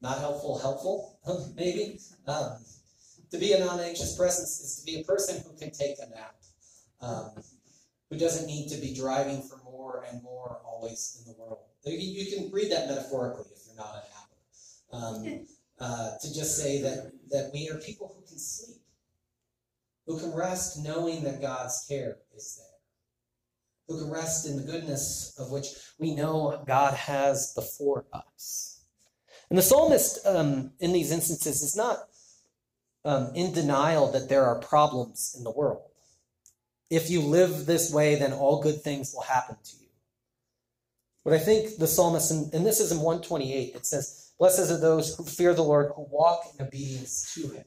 not 0.00 0.18
helpful, 0.18 0.58
helpful, 0.58 1.18
maybe. 1.56 1.98
Um, 2.26 2.58
to 3.30 3.38
be 3.38 3.52
a 3.52 3.60
non 3.60 3.80
anxious 3.80 4.16
presence 4.16 4.60
is 4.60 4.76
to 4.76 4.84
be 4.84 5.00
a 5.00 5.04
person 5.04 5.42
who 5.44 5.56
can 5.56 5.70
take 5.70 5.96
a 5.98 6.08
nap, 6.10 6.34
um, 7.00 7.30
who 8.10 8.18
doesn't 8.18 8.46
need 8.46 8.68
to 8.68 8.76
be 8.76 8.94
driving 8.94 9.42
for 9.42 9.58
more 9.64 10.04
and 10.10 10.22
more 10.22 10.60
always 10.64 11.20
in 11.20 11.32
the 11.32 11.38
world. 11.38 11.58
You 11.84 12.36
can 12.36 12.50
read 12.50 12.70
that 12.72 12.88
metaphorically 12.88 13.46
if 13.54 13.62
you're 13.66 13.76
not 13.76 13.94
an 13.94 14.02
apple. 14.18 15.38
Um, 15.38 15.46
uh, 15.80 16.10
to 16.20 16.34
just 16.34 16.58
say 16.62 16.82
that, 16.82 17.12
that 17.30 17.50
we 17.54 17.70
are 17.70 17.78
people 17.78 18.14
who 18.14 18.26
can 18.26 18.38
sleep 18.38 18.80
who 20.10 20.18
can 20.18 20.34
rest 20.34 20.82
knowing 20.82 21.22
that 21.22 21.40
God's 21.40 21.84
care 21.88 22.16
is 22.36 22.58
there, 22.58 22.66
who 23.86 24.02
can 24.02 24.10
rest 24.10 24.46
in 24.46 24.56
the 24.56 24.62
goodness 24.64 25.34
of 25.38 25.52
which 25.52 25.68
we 26.00 26.14
know 26.14 26.62
God 26.66 26.94
has 26.94 27.52
before 27.54 28.06
us. 28.12 28.80
And 29.48 29.58
the 29.58 29.62
psalmist 29.62 30.26
um, 30.26 30.72
in 30.80 30.92
these 30.92 31.12
instances 31.12 31.62
is 31.62 31.76
not 31.76 31.98
um, 33.04 33.30
in 33.34 33.52
denial 33.52 34.10
that 34.12 34.28
there 34.28 34.44
are 34.44 34.58
problems 34.58 35.34
in 35.38 35.44
the 35.44 35.50
world. 35.52 35.89
If 36.90 37.08
you 37.08 37.20
live 37.20 37.66
this 37.66 37.92
way, 37.92 38.16
then 38.16 38.32
all 38.32 38.60
good 38.60 38.82
things 38.82 39.14
will 39.14 39.22
happen 39.22 39.56
to 39.62 39.76
you. 39.80 39.86
But 41.24 41.34
I 41.34 41.38
think 41.38 41.76
the 41.76 41.86
psalmist, 41.86 42.30
and, 42.30 42.66
this 42.66 42.80
is 42.80 42.90
in 42.90 42.98
128, 42.98 43.76
it 43.76 43.86
says, 43.86 44.32
Blessed 44.38 44.70
are 44.70 44.80
those 44.80 45.14
who 45.14 45.24
fear 45.24 45.54
the 45.54 45.62
Lord, 45.62 45.92
who 45.94 46.06
walk 46.10 46.42
in 46.58 46.66
obedience 46.66 47.32
to 47.34 47.48
him. 47.48 47.64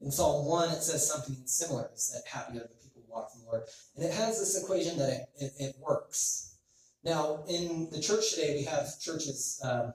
In 0.00 0.10
Psalm 0.10 0.46
1, 0.46 0.70
it 0.70 0.82
says 0.82 1.06
something 1.06 1.36
similar. 1.44 1.90
It's 1.92 2.10
that 2.10 2.26
happy 2.26 2.56
are 2.56 2.62
the 2.62 2.68
people 2.82 3.02
who 3.06 3.12
walk 3.12 3.30
in 3.34 3.44
the 3.44 3.50
Lord. 3.50 3.64
And 3.96 4.04
it 4.04 4.14
has 4.14 4.38
this 4.38 4.60
equation 4.62 4.98
that 4.98 5.10
it, 5.10 5.28
it, 5.38 5.52
it 5.58 5.76
works. 5.78 6.56
Now, 7.04 7.44
in 7.48 7.88
the 7.90 8.00
church 8.00 8.34
today, 8.34 8.54
we 8.56 8.64
have 8.64 8.98
churches 9.00 9.60
um, 9.62 9.92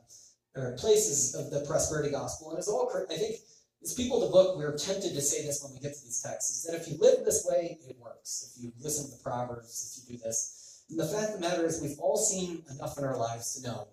or 0.55 0.75
places 0.77 1.35
of 1.35 1.49
the 1.51 1.65
prosperity 1.65 2.11
gospel. 2.11 2.51
And 2.51 2.59
it's 2.59 2.67
all, 2.67 2.91
I 3.09 3.15
think, 3.15 3.37
as 3.83 3.93
people 3.93 4.19
the 4.19 4.27
book, 4.27 4.57
we're 4.57 4.77
tempted 4.77 5.13
to 5.13 5.21
say 5.21 5.45
this 5.45 5.61
when 5.61 5.73
we 5.73 5.79
get 5.79 5.93
to 5.93 6.03
these 6.03 6.21
texts, 6.21 6.57
is 6.57 6.63
that 6.63 6.79
if 6.79 6.87
you 6.87 6.97
live 6.99 7.25
this 7.25 7.45
way, 7.49 7.77
it 7.87 7.97
works. 7.99 8.55
If 8.55 8.63
you 8.63 8.71
listen 8.81 9.11
to 9.11 9.17
the 9.17 9.23
Proverbs, 9.23 10.01
if 10.01 10.09
you 10.09 10.17
do 10.17 10.23
this. 10.23 10.83
And 10.89 10.99
the 10.99 11.05
fact 11.05 11.33
of 11.33 11.41
the 11.41 11.47
matter 11.47 11.65
is, 11.65 11.81
we've 11.81 11.99
all 11.99 12.17
seen 12.17 12.63
enough 12.71 12.97
in 12.97 13.03
our 13.03 13.17
lives 13.17 13.55
to 13.55 13.67
know 13.67 13.87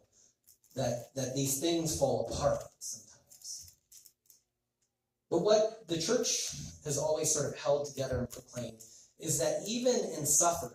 that, 0.77 1.11
that 1.17 1.35
these 1.35 1.61
things 1.61 1.99
fall 1.99 2.31
apart 2.31 2.61
sometimes. 2.79 3.73
But 5.29 5.41
what 5.41 5.89
the 5.89 6.01
church 6.01 6.55
has 6.85 6.99
always 6.99 7.31
sort 7.33 7.53
of 7.53 7.59
held 7.59 7.87
together 7.87 8.19
and 8.19 8.31
proclaimed 8.31 8.83
is 9.19 9.39
that 9.39 9.63
even 9.67 9.95
in 10.17 10.27
suffering, 10.27 10.73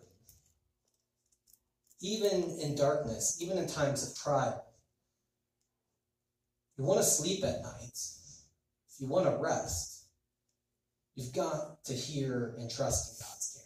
even 2.01 2.57
in 2.61 2.75
darkness, 2.75 3.37
even 3.41 3.57
in 3.57 3.67
times 3.67 4.09
of 4.09 4.17
trial, 4.17 4.65
you 6.77 6.83
want 6.83 6.99
to 6.99 7.05
sleep 7.05 7.43
at 7.43 7.63
night, 7.63 7.97
if 8.95 9.01
you 9.01 9.07
want 9.07 9.25
to 9.25 9.37
rest, 9.37 10.05
you've 11.15 11.33
got 11.33 11.83
to 11.85 11.93
hear 11.93 12.55
and 12.57 12.71
trust 12.71 13.11
in 13.11 13.25
God's 13.25 13.51
care. 13.53 13.63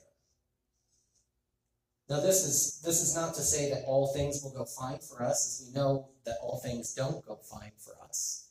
Now, 2.17 2.25
this 2.25 2.43
is 2.43 2.81
this 2.83 3.01
is 3.01 3.15
not 3.15 3.35
to 3.35 3.41
say 3.41 3.69
that 3.69 3.83
all 3.85 4.07
things 4.07 4.41
will 4.43 4.51
go 4.51 4.65
fine 4.65 4.97
for 4.97 5.23
us, 5.23 5.61
as 5.61 5.67
we 5.67 5.79
know 5.79 6.09
that 6.25 6.37
all 6.41 6.57
things 6.57 6.95
don't 6.95 7.23
go 7.25 7.35
fine 7.35 7.71
for 7.77 7.93
us. 8.03 8.47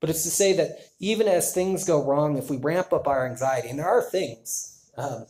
But 0.00 0.10
it's 0.10 0.24
to 0.24 0.30
say 0.30 0.52
that 0.54 0.90
even 0.98 1.28
as 1.28 1.54
things 1.54 1.84
go 1.84 2.04
wrong, 2.04 2.36
if 2.36 2.50
we 2.50 2.58
ramp 2.58 2.92
up 2.92 3.06
our 3.06 3.26
anxiety, 3.26 3.68
and 3.68 3.78
there 3.78 3.88
are 3.88 4.02
things 4.02 4.90
um, 4.98 5.26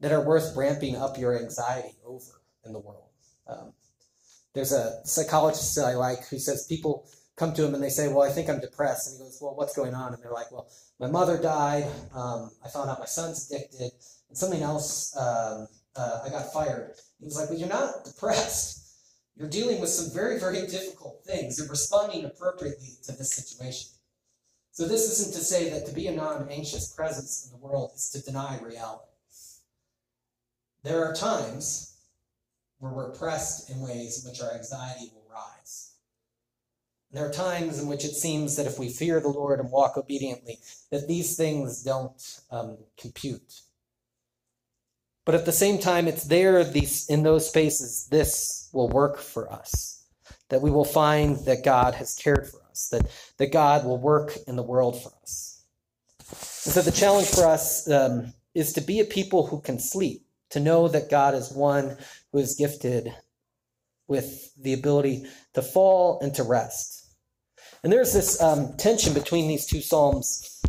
that 0.00 0.10
are 0.10 0.24
worth 0.24 0.56
ramping 0.56 0.96
up 0.96 1.18
your 1.18 1.38
anxiety 1.38 1.94
over 2.04 2.40
in 2.64 2.72
the 2.72 2.78
world. 2.78 3.10
Um, 3.46 3.72
there's 4.54 4.72
a 4.72 5.00
psychologist 5.04 5.76
that 5.76 5.84
I 5.84 5.94
like 5.94 6.26
who 6.28 6.38
says 6.38 6.66
people 6.66 7.06
come 7.38 7.54
to 7.54 7.64
him 7.64 7.74
and 7.74 7.82
they 7.82 7.88
say, 7.88 8.08
Well, 8.08 8.22
I 8.22 8.30
think 8.30 8.50
I'm 8.50 8.60
depressed. 8.60 9.08
And 9.08 9.18
he 9.18 9.24
goes, 9.24 9.38
Well, 9.40 9.54
what's 9.54 9.74
going 9.74 9.94
on? 9.94 10.12
And 10.12 10.22
they're 10.22 10.32
like, 10.32 10.50
Well, 10.50 10.68
my 10.98 11.08
mother 11.08 11.40
died. 11.40 11.86
Um, 12.14 12.50
I 12.64 12.68
found 12.68 12.90
out 12.90 12.98
my 12.98 13.06
son's 13.06 13.50
addicted. 13.50 13.92
And 14.28 14.36
something 14.36 14.62
else, 14.62 15.16
um, 15.16 15.68
uh, 15.96 16.20
I 16.24 16.28
got 16.28 16.52
fired. 16.52 16.94
He 17.20 17.24
was 17.24 17.36
like, 17.36 17.48
Well, 17.48 17.58
you're 17.58 17.68
not 17.68 18.04
depressed. 18.04 18.84
You're 19.36 19.48
dealing 19.48 19.80
with 19.80 19.90
some 19.90 20.12
very, 20.12 20.40
very 20.40 20.66
difficult 20.66 21.22
things. 21.24 21.58
You're 21.58 21.68
responding 21.68 22.24
appropriately 22.24 22.96
to 23.04 23.12
this 23.12 23.32
situation. 23.32 23.90
So, 24.72 24.86
this 24.86 25.10
isn't 25.12 25.34
to 25.34 25.40
say 25.40 25.70
that 25.70 25.86
to 25.86 25.92
be 25.92 26.08
a 26.08 26.12
non 26.12 26.48
anxious 26.50 26.92
presence 26.92 27.44
in 27.46 27.58
the 27.58 27.64
world 27.64 27.92
is 27.94 28.10
to 28.10 28.22
deny 28.22 28.58
reality. 28.60 29.04
There 30.82 31.04
are 31.04 31.14
times 31.14 31.96
where 32.78 32.92
we're 32.92 33.10
pressed 33.10 33.70
in 33.70 33.80
ways 33.80 34.24
in 34.24 34.30
which 34.30 34.40
our 34.40 34.54
anxiety. 34.54 35.12
There 37.10 37.26
are 37.26 37.32
times 37.32 37.78
in 37.78 37.88
which 37.88 38.04
it 38.04 38.14
seems 38.14 38.56
that 38.56 38.66
if 38.66 38.78
we 38.78 38.90
fear 38.90 39.18
the 39.18 39.28
Lord 39.28 39.60
and 39.60 39.70
walk 39.70 39.96
obediently, 39.96 40.58
that 40.90 41.08
these 41.08 41.36
things 41.36 41.82
don't 41.82 42.40
um, 42.50 42.76
compute. 42.98 43.62
But 45.24 45.34
at 45.34 45.46
the 45.46 45.52
same 45.52 45.78
time, 45.78 46.06
it's 46.06 46.24
there 46.24 46.64
these 46.64 47.08
in 47.08 47.22
those 47.22 47.48
spaces 47.48 48.08
this 48.10 48.68
will 48.72 48.88
work 48.88 49.18
for 49.18 49.50
us. 49.52 50.04
That 50.50 50.62
we 50.62 50.70
will 50.70 50.84
find 50.84 51.36
that 51.44 51.64
God 51.64 51.94
has 51.94 52.14
cared 52.14 52.48
for 52.48 52.62
us, 52.70 52.88
that, 52.88 53.10
that 53.38 53.52
God 53.52 53.84
will 53.84 53.98
work 53.98 54.36
in 54.46 54.56
the 54.56 54.62
world 54.62 55.02
for 55.02 55.12
us. 55.22 55.62
And 56.64 56.74
so 56.74 56.82
the 56.82 56.90
challenge 56.90 57.28
for 57.28 57.46
us 57.46 57.90
um, 57.90 58.32
is 58.54 58.72
to 58.74 58.80
be 58.80 59.00
a 59.00 59.04
people 59.04 59.46
who 59.46 59.60
can 59.60 59.78
sleep, 59.78 60.26
to 60.50 60.60
know 60.60 60.88
that 60.88 61.10
God 61.10 61.34
is 61.34 61.52
one 61.52 61.96
who 62.32 62.38
is 62.38 62.54
gifted 62.54 63.14
with 64.06 64.54
the 64.56 64.72
ability 64.72 65.26
to 65.54 65.62
fall 65.62 66.18
and 66.20 66.34
to 66.34 66.42
rest. 66.42 66.97
And 67.82 67.92
there's 67.92 68.12
this 68.12 68.40
um, 68.40 68.76
tension 68.76 69.14
between 69.14 69.48
these 69.48 69.66
two 69.66 69.80
Psalms 69.80 70.62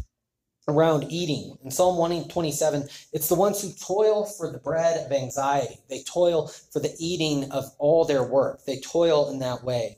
around 0.68 1.12
eating. 1.12 1.58
In 1.64 1.72
Psalm 1.72 1.98
127, 1.98 2.88
it's 3.12 3.28
the 3.28 3.36
ones 3.36 3.62
who 3.62 3.72
toil 3.72 4.26
for 4.26 4.52
the 4.52 4.60
bread 4.60 5.06
of 5.06 5.12
anxiety. 5.12 5.80
They 5.90 6.04
toil 6.04 6.48
for 6.48 6.80
the 6.80 6.96
eating 7.00 7.52
of 7.52 7.72
all 7.80 8.06
their 8.06 8.24
work. 8.24 8.66
They 8.66 8.80
toil 8.80 9.30
in 9.32 9.40
that 9.40 9.64
way. 9.64 9.98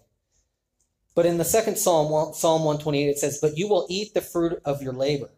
But 1.13 1.25
in 1.25 1.37
the 1.37 1.45
second 1.45 1.77
Psalm, 1.77 2.33
Psalm 2.33 2.63
128, 2.63 3.09
it 3.09 3.17
says, 3.17 3.39
But 3.41 3.57
you 3.57 3.67
will 3.67 3.85
eat 3.89 4.13
the 4.13 4.21
fruit 4.21 4.61
of 4.63 4.81
your 4.81 4.93
labor. 4.93 5.29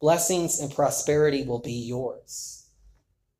Blessings 0.00 0.60
and 0.60 0.74
prosperity 0.74 1.44
will 1.44 1.60
be 1.60 1.72
yours. 1.72 2.66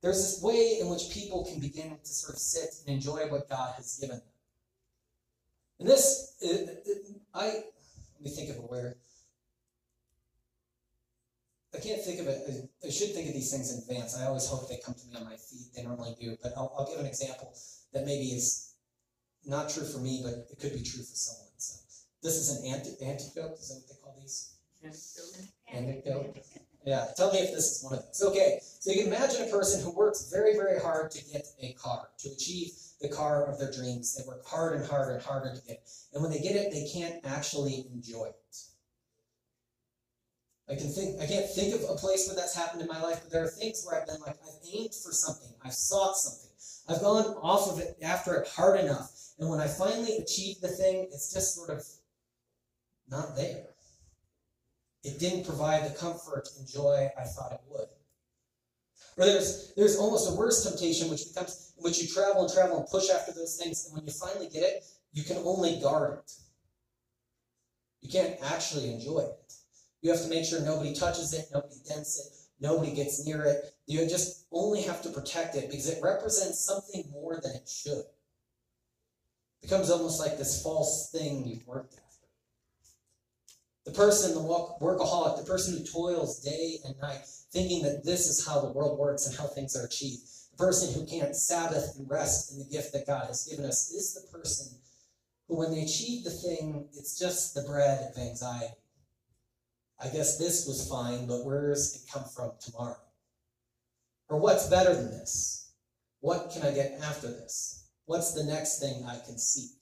There's 0.00 0.22
this 0.22 0.42
way 0.42 0.78
in 0.80 0.88
which 0.88 1.10
people 1.10 1.44
can 1.44 1.60
begin 1.60 1.98
to 2.02 2.10
sort 2.10 2.34
of 2.34 2.40
sit 2.40 2.70
and 2.86 2.96
enjoy 2.96 3.28
what 3.28 3.48
God 3.48 3.74
has 3.76 3.98
given 4.00 4.16
them. 4.16 4.26
And 5.78 5.88
this, 5.88 6.34
I, 7.34 7.64
me 8.22 8.30
think 8.30 8.50
of 8.50 8.58
a 8.58 8.66
word. 8.66 8.94
I 11.74 11.78
can't 11.78 12.02
think 12.02 12.20
of 12.20 12.26
it. 12.28 12.68
I 12.84 12.90
should 12.90 13.14
think 13.14 13.28
of 13.28 13.34
these 13.34 13.50
things 13.50 13.72
in 13.72 13.78
advance. 13.80 14.18
I 14.18 14.26
always 14.26 14.46
hope 14.46 14.68
they 14.68 14.78
come 14.84 14.94
to 14.94 15.06
me 15.08 15.16
on 15.16 15.24
my 15.24 15.36
feet. 15.36 15.72
They 15.74 15.82
normally 15.82 16.14
do. 16.20 16.36
But 16.42 16.52
I'll, 16.56 16.72
I'll 16.76 16.86
give 16.86 17.00
an 17.00 17.06
example 17.06 17.54
that 17.94 18.04
maybe 18.04 18.26
is 18.26 18.74
not 19.46 19.70
true 19.70 19.84
for 19.84 19.98
me, 19.98 20.20
but 20.22 20.46
it 20.50 20.60
could 20.60 20.74
be 20.74 20.82
true 20.82 21.02
for 21.02 21.16
someone. 21.16 21.48
So 21.56 21.80
this 22.22 22.36
is 22.36 22.50
an 22.58 22.66
anti- 22.66 23.02
antidote. 23.02 23.58
Is 23.58 23.68
that 23.68 23.76
what 23.76 23.88
they 23.88 23.94
call 24.02 24.16
these? 24.20 24.54
Anecdote. 25.72 26.36
Yeah. 26.84 27.06
Tell 27.16 27.32
me 27.32 27.38
if 27.38 27.54
this 27.54 27.78
is 27.78 27.84
one 27.84 27.94
of 27.94 28.04
those. 28.04 28.22
Okay. 28.22 28.58
So 28.62 28.90
you 28.90 29.04
can 29.04 29.12
imagine 29.12 29.48
a 29.48 29.50
person 29.50 29.82
who 29.82 29.92
works 29.92 30.28
very, 30.30 30.54
very 30.54 30.78
hard 30.78 31.10
to 31.12 31.24
get 31.32 31.46
a 31.60 31.72
car, 31.72 32.08
to 32.18 32.28
achieve 32.28 32.72
the 33.02 33.08
car 33.08 33.44
of 33.44 33.58
their 33.58 33.70
dreams. 33.70 34.14
They 34.14 34.26
work 34.26 34.46
hard 34.46 34.76
and 34.76 34.86
harder 34.86 35.14
and 35.14 35.22
harder 35.22 35.54
to 35.54 35.66
get. 35.66 35.86
And 36.14 36.22
when 36.22 36.32
they 36.32 36.38
get 36.38 36.56
it, 36.56 36.72
they 36.72 36.88
can't 36.92 37.24
actually 37.24 37.86
enjoy 37.92 38.26
it. 38.26 38.56
I 40.70 40.76
can 40.76 40.88
think 40.88 41.20
I 41.20 41.26
can't 41.26 41.50
think 41.50 41.74
of 41.74 41.82
a 41.90 41.96
place 41.96 42.26
where 42.26 42.36
that's 42.36 42.56
happened 42.56 42.82
in 42.82 42.88
my 42.88 43.02
life, 43.02 43.20
but 43.22 43.30
there 43.30 43.44
are 43.44 43.48
things 43.48 43.84
where 43.84 44.00
I've 44.00 44.06
been 44.06 44.20
like, 44.20 44.36
I've 44.42 44.68
aimed 44.72 44.94
for 44.94 45.12
something, 45.12 45.52
I've 45.62 45.74
sought 45.74 46.16
something, 46.16 46.50
I've 46.88 47.02
gone 47.02 47.34
off 47.42 47.70
of 47.70 47.80
it 47.80 47.98
after 48.00 48.34
it 48.36 48.48
hard 48.48 48.80
enough, 48.80 49.10
and 49.38 49.50
when 49.50 49.60
I 49.60 49.66
finally 49.66 50.16
achieve 50.18 50.60
the 50.60 50.68
thing, 50.68 51.08
it's 51.12 51.32
just 51.32 51.56
sort 51.56 51.70
of 51.70 51.84
not 53.10 53.36
there. 53.36 53.66
It 55.04 55.18
didn't 55.18 55.44
provide 55.44 55.84
the 55.84 55.98
comfort 55.98 56.48
and 56.56 56.66
joy 56.66 57.10
I 57.18 57.24
thought 57.24 57.52
it 57.52 57.60
would. 57.68 57.88
Or 59.16 59.26
there's 59.26 59.72
there's 59.76 59.96
almost 59.96 60.30
a 60.30 60.34
worse 60.34 60.64
temptation, 60.64 61.10
which 61.10 61.28
becomes 61.28 61.72
in 61.76 61.82
which 61.82 62.00
you 62.00 62.08
travel 62.08 62.44
and 62.44 62.52
travel 62.52 62.78
and 62.78 62.86
push 62.88 63.10
after 63.10 63.32
those 63.32 63.56
things, 63.56 63.84
and 63.84 63.94
when 63.94 64.06
you 64.06 64.12
finally 64.12 64.48
get 64.48 64.62
it, 64.62 64.84
you 65.12 65.22
can 65.22 65.36
only 65.38 65.78
guard 65.80 66.18
it. 66.18 66.32
You 68.00 68.10
can't 68.10 68.38
actually 68.42 68.92
enjoy 68.92 69.20
it. 69.20 69.52
You 70.00 70.10
have 70.10 70.22
to 70.22 70.28
make 70.28 70.44
sure 70.44 70.60
nobody 70.60 70.94
touches 70.94 71.32
it, 71.32 71.46
nobody 71.52 71.76
dents 71.86 72.18
it, 72.18 72.32
nobody 72.60 72.92
gets 72.92 73.24
near 73.24 73.44
it. 73.44 73.74
You 73.86 74.00
just 74.08 74.46
only 74.50 74.82
have 74.82 75.02
to 75.02 75.10
protect 75.10 75.54
it 75.54 75.68
because 75.68 75.88
it 75.88 76.02
represents 76.02 76.64
something 76.64 77.04
more 77.12 77.38
than 77.42 77.52
it 77.52 77.68
should. 77.68 78.04
It 79.62 79.62
becomes 79.62 79.90
almost 79.90 80.18
like 80.18 80.38
this 80.38 80.62
false 80.62 81.10
thing 81.10 81.46
you've 81.46 81.66
worked 81.66 81.94
after. 81.94 82.01
The 83.84 83.92
person, 83.92 84.34
the 84.34 84.40
workaholic, 84.40 85.38
the 85.38 85.50
person 85.50 85.76
who 85.76 85.84
toils 85.84 86.40
day 86.40 86.78
and 86.84 86.98
night, 87.00 87.26
thinking 87.52 87.82
that 87.82 88.04
this 88.04 88.28
is 88.28 88.46
how 88.46 88.60
the 88.60 88.72
world 88.72 88.98
works 88.98 89.26
and 89.26 89.36
how 89.36 89.46
things 89.46 89.76
are 89.76 89.84
achieved. 89.84 90.22
The 90.52 90.64
person 90.64 90.94
who 90.94 91.06
can't 91.06 91.34
Sabbath 91.34 91.96
and 91.98 92.08
rest 92.08 92.52
in 92.52 92.58
the 92.58 92.64
gift 92.64 92.92
that 92.92 93.06
God 93.06 93.26
has 93.26 93.46
given 93.46 93.64
us 93.64 93.90
is 93.90 94.14
the 94.14 94.38
person 94.38 94.78
who, 95.48 95.56
when 95.56 95.72
they 95.72 95.82
achieve 95.82 96.24
the 96.24 96.30
thing, 96.30 96.88
it's 96.94 97.18
just 97.18 97.54
the 97.54 97.62
bread 97.62 98.10
of 98.10 98.18
anxiety. 98.18 98.74
I 99.98 100.08
guess 100.08 100.38
this 100.38 100.66
was 100.66 100.88
fine, 100.88 101.26
but 101.26 101.44
where's 101.44 101.96
it 101.96 102.10
come 102.12 102.24
from 102.24 102.52
tomorrow? 102.60 102.96
Or 104.28 104.38
what's 104.38 104.68
better 104.68 104.94
than 104.94 105.10
this? 105.10 105.72
What 106.20 106.50
can 106.52 106.62
I 106.62 106.72
get 106.72 107.00
after 107.02 107.26
this? 107.26 107.88
What's 108.06 108.32
the 108.32 108.44
next 108.44 108.78
thing 108.78 109.04
I 109.06 109.18
can 109.24 109.38
seek? 109.38 109.72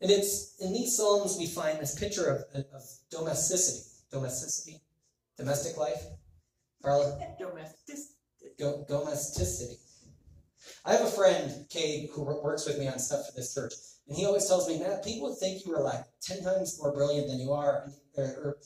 And 0.00 0.10
it's 0.10 0.56
in 0.60 0.72
these 0.72 0.96
Psalms 0.96 1.36
we 1.38 1.46
find 1.46 1.78
this 1.78 1.98
picture 1.98 2.46
of, 2.54 2.64
of 2.74 2.82
domesticity. 3.10 3.86
Domesticity? 4.10 4.80
Domestic 5.36 5.76
life? 5.76 6.02
Carla? 6.82 7.18
Domesticity. 7.38 8.14
Go, 8.58 8.84
domesticity. 8.88 9.76
I 10.84 10.92
have 10.92 11.02
a 11.02 11.10
friend, 11.10 11.66
Cade, 11.70 12.10
who 12.12 12.22
works 12.22 12.66
with 12.66 12.78
me 12.78 12.88
on 12.88 12.98
stuff 12.98 13.26
for 13.26 13.32
this 13.36 13.54
church. 13.54 13.74
And 14.08 14.16
he 14.16 14.26
always 14.26 14.46
tells 14.46 14.68
me, 14.68 14.78
Matt, 14.78 15.04
people 15.04 15.28
would 15.28 15.38
think 15.38 15.64
you 15.64 15.72
were 15.72 15.80
like 15.80 16.04
10 16.22 16.42
times 16.42 16.78
more 16.80 16.92
brilliant 16.92 17.28
than 17.28 17.38
you 17.38 17.52
are, 17.52 17.90
or, 18.16 18.24
or 18.24 18.56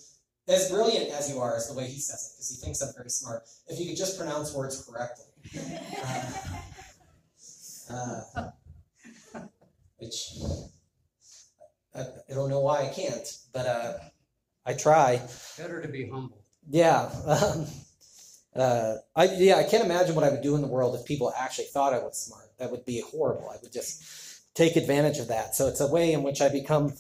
as 0.49 0.71
brilliant 0.71 1.11
as 1.11 1.31
you 1.31 1.41
are, 1.41 1.57
is 1.57 1.69
the 1.69 1.75
way 1.75 1.87
he 1.87 2.01
says 2.01 2.31
it, 2.31 2.35
because 2.35 2.51
he 2.51 2.57
thinks 2.57 2.83
I'm 2.83 2.95
very 2.97 3.11
smart. 3.11 3.43
If 3.69 3.79
you 3.79 3.87
could 3.87 3.97
just 3.97 4.19
pronounce 4.19 4.55
words 4.55 4.83
correctly. 4.89 5.25
Uh, 7.91 8.23
uh, 8.35 9.41
which 9.99 10.31
I, 11.95 12.01
I, 12.01 12.35
don't 12.35 12.51
know 12.51 12.61
why 12.61 12.83
I 12.83 12.89
can't, 12.89 13.27
but 13.53 13.67
uh, 13.67 13.95
I 14.67 14.75
try. 14.75 15.21
Better 15.59 15.81
to 15.81 15.89
be 15.89 16.09
humble. 16.09 16.45
Yeah. 16.71 17.11
Um, 17.27 17.67
uh, 18.57 18.97
I 19.17 19.25
yeah, 19.25 19.57
I 19.57 19.65
can't 19.65 19.85
imagine 19.85 20.15
what 20.15 20.25
I 20.25 20.31
would 20.31 20.43
do 20.43 20.55
in 20.55 20.63
the 20.63 20.69
world 20.69 20.95
if 20.95 21.05
people 21.05 21.33
actually 21.37 21.65
thought 21.65 21.93
I 21.93 21.99
was 21.99 22.17
smart. 22.17 22.51
That 22.59 22.71
would 22.71 22.85
be 22.85 23.01
horrible. 23.01 23.51
I 23.51 23.57
would 23.61 23.73
just 23.73 24.55
take 24.55 24.77
advantage 24.77 25.19
of 25.19 25.29
that. 25.29 25.57
So 25.57 25.67
it's 25.67 25.81
a 25.81 25.89
way 25.89 26.13
in 26.13 26.23
which 26.23 26.41
I 26.41 26.49
become 26.49 26.93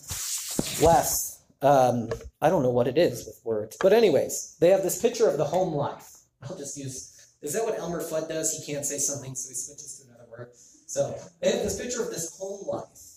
less. 0.82 1.42
Um, 1.62 2.10
I 2.42 2.50
don't 2.50 2.62
know 2.62 2.70
what 2.70 2.88
it 2.88 2.98
is 2.98 3.24
with 3.24 3.40
words, 3.44 3.76
but 3.80 3.92
anyways, 3.92 4.56
they 4.60 4.70
have 4.70 4.82
this 4.82 5.00
picture 5.00 5.28
of 5.28 5.38
the 5.38 5.44
home 5.44 5.72
life. 5.74 6.22
I'll 6.42 6.56
just 6.56 6.76
use. 6.76 7.10
Is 7.40 7.52
that 7.52 7.64
what 7.64 7.78
Elmer 7.78 8.02
Fudd 8.02 8.28
does? 8.28 8.52
He 8.52 8.72
can't 8.72 8.84
say 8.84 8.98
something, 8.98 9.34
so 9.34 9.48
he 9.48 9.54
switches 9.54 10.00
to 10.00 10.08
another 10.08 10.28
word. 10.30 10.50
So 10.86 11.16
they 11.40 11.52
have 11.52 11.62
this 11.62 11.80
picture 11.80 12.02
of 12.02 12.10
this 12.10 12.36
home 12.36 12.66
life. 12.66 13.13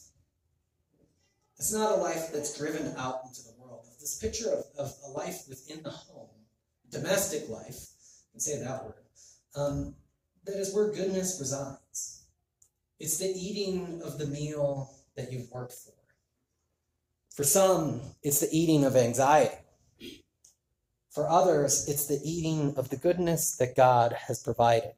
It's 1.57 1.73
not 1.73 1.97
a 1.97 2.01
life 2.01 2.31
that's 2.31 2.57
driven 2.57 2.93
out 2.97 3.21
into 3.25 3.41
the 3.41 3.53
world. 3.59 3.85
This 3.99 4.19
picture 4.19 4.49
of, 4.49 4.63
of 4.77 4.93
a 5.05 5.09
life 5.09 5.43
within 5.49 5.81
the 5.81 5.89
home, 5.89 6.29
domestic 6.91 7.49
life, 7.49 7.87
and 8.33 8.41
say 8.41 8.59
that 8.59 8.85
word, 8.85 8.93
um, 9.55 9.95
that 10.45 10.55
is 10.55 10.73
where 10.73 10.91
goodness 10.91 11.37
resides. 11.39 12.25
It's 12.99 13.17
the 13.17 13.27
eating 13.27 14.01
of 14.03 14.17
the 14.19 14.27
meal 14.27 14.91
that 15.15 15.31
you've 15.31 15.51
worked 15.51 15.73
for. 15.73 15.93
For 17.35 17.43
some, 17.43 18.01
it's 18.23 18.39
the 18.39 18.49
eating 18.51 18.83
of 18.85 18.95
anxiety. 18.95 19.55
For 21.11 21.27
others, 21.27 21.87
it's 21.87 22.05
the 22.05 22.19
eating 22.23 22.75
of 22.77 22.89
the 22.89 22.97
goodness 22.97 23.57
that 23.57 23.75
God 23.75 24.13
has 24.27 24.43
provided. 24.43 24.93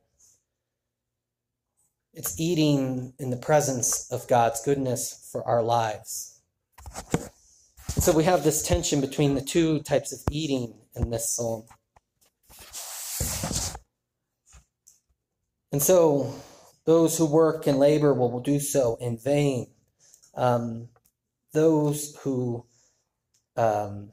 It's 2.13 2.39
eating 2.39 3.13
in 3.17 3.29
the 3.29 3.37
presence 3.37 4.11
of 4.11 4.27
God's 4.27 4.61
goodness 4.61 5.29
for 5.31 5.45
our 5.47 5.63
lives. 5.63 6.38
So 7.99 8.15
we 8.15 8.23
have 8.23 8.43
this 8.43 8.63
tension 8.63 9.01
between 9.01 9.35
the 9.35 9.41
two 9.41 9.81
types 9.81 10.13
of 10.13 10.19
eating 10.31 10.73
in 10.95 11.09
this 11.09 11.35
psalm. 11.35 11.65
And 15.71 15.81
so 15.81 16.33
those 16.85 17.17
who 17.17 17.25
work 17.25 17.67
and 17.67 17.77
labor 17.77 18.13
will 18.13 18.39
do 18.39 18.59
so 18.59 18.97
in 18.99 19.17
vain. 19.17 19.67
Um, 20.35 20.89
those 21.53 22.15
who 22.21 22.65
um, 23.55 24.11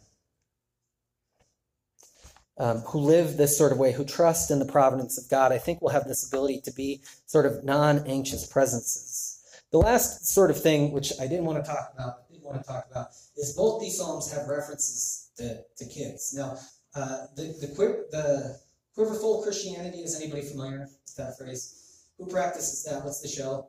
um, 2.58 2.78
who 2.80 3.00
live 3.00 3.36
this 3.36 3.56
sort 3.56 3.72
of 3.72 3.78
way, 3.78 3.92
who 3.92 4.04
trust 4.04 4.50
in 4.50 4.58
the 4.58 4.64
providence 4.64 5.22
of 5.22 5.28
God, 5.30 5.52
I 5.52 5.58
think 5.58 5.80
will 5.80 5.90
have 5.90 6.08
this 6.08 6.26
ability 6.26 6.62
to 6.62 6.72
be 6.72 7.02
sort 7.26 7.46
of 7.46 7.64
non-anxious 7.64 8.46
presences. 8.46 9.40
The 9.72 9.78
last 9.78 10.26
sort 10.26 10.50
of 10.50 10.60
thing, 10.60 10.92
which 10.92 11.12
I 11.20 11.26
didn't 11.26 11.44
want 11.44 11.62
to 11.62 11.70
talk 11.70 11.92
about, 11.94 12.25
want 12.46 12.62
to 12.62 12.66
talk 12.66 12.86
about, 12.90 13.08
is 13.36 13.54
both 13.56 13.80
these 13.80 13.98
psalms 13.98 14.32
have 14.32 14.48
references 14.48 15.30
to, 15.36 15.62
to 15.76 15.84
kids. 15.86 16.34
Now, 16.34 16.58
uh, 16.94 17.26
the 17.36 17.42
the, 17.60 17.66
the 18.10 18.60
quiverful 18.94 19.42
Christianity 19.42 19.98
is 19.98 20.20
anybody 20.20 20.42
familiar 20.42 20.80
with 20.80 21.16
that 21.16 21.36
phrase? 21.36 22.04
Who 22.18 22.26
practices 22.26 22.84
that? 22.84 23.04
What's 23.04 23.20
the 23.20 23.28
show? 23.28 23.68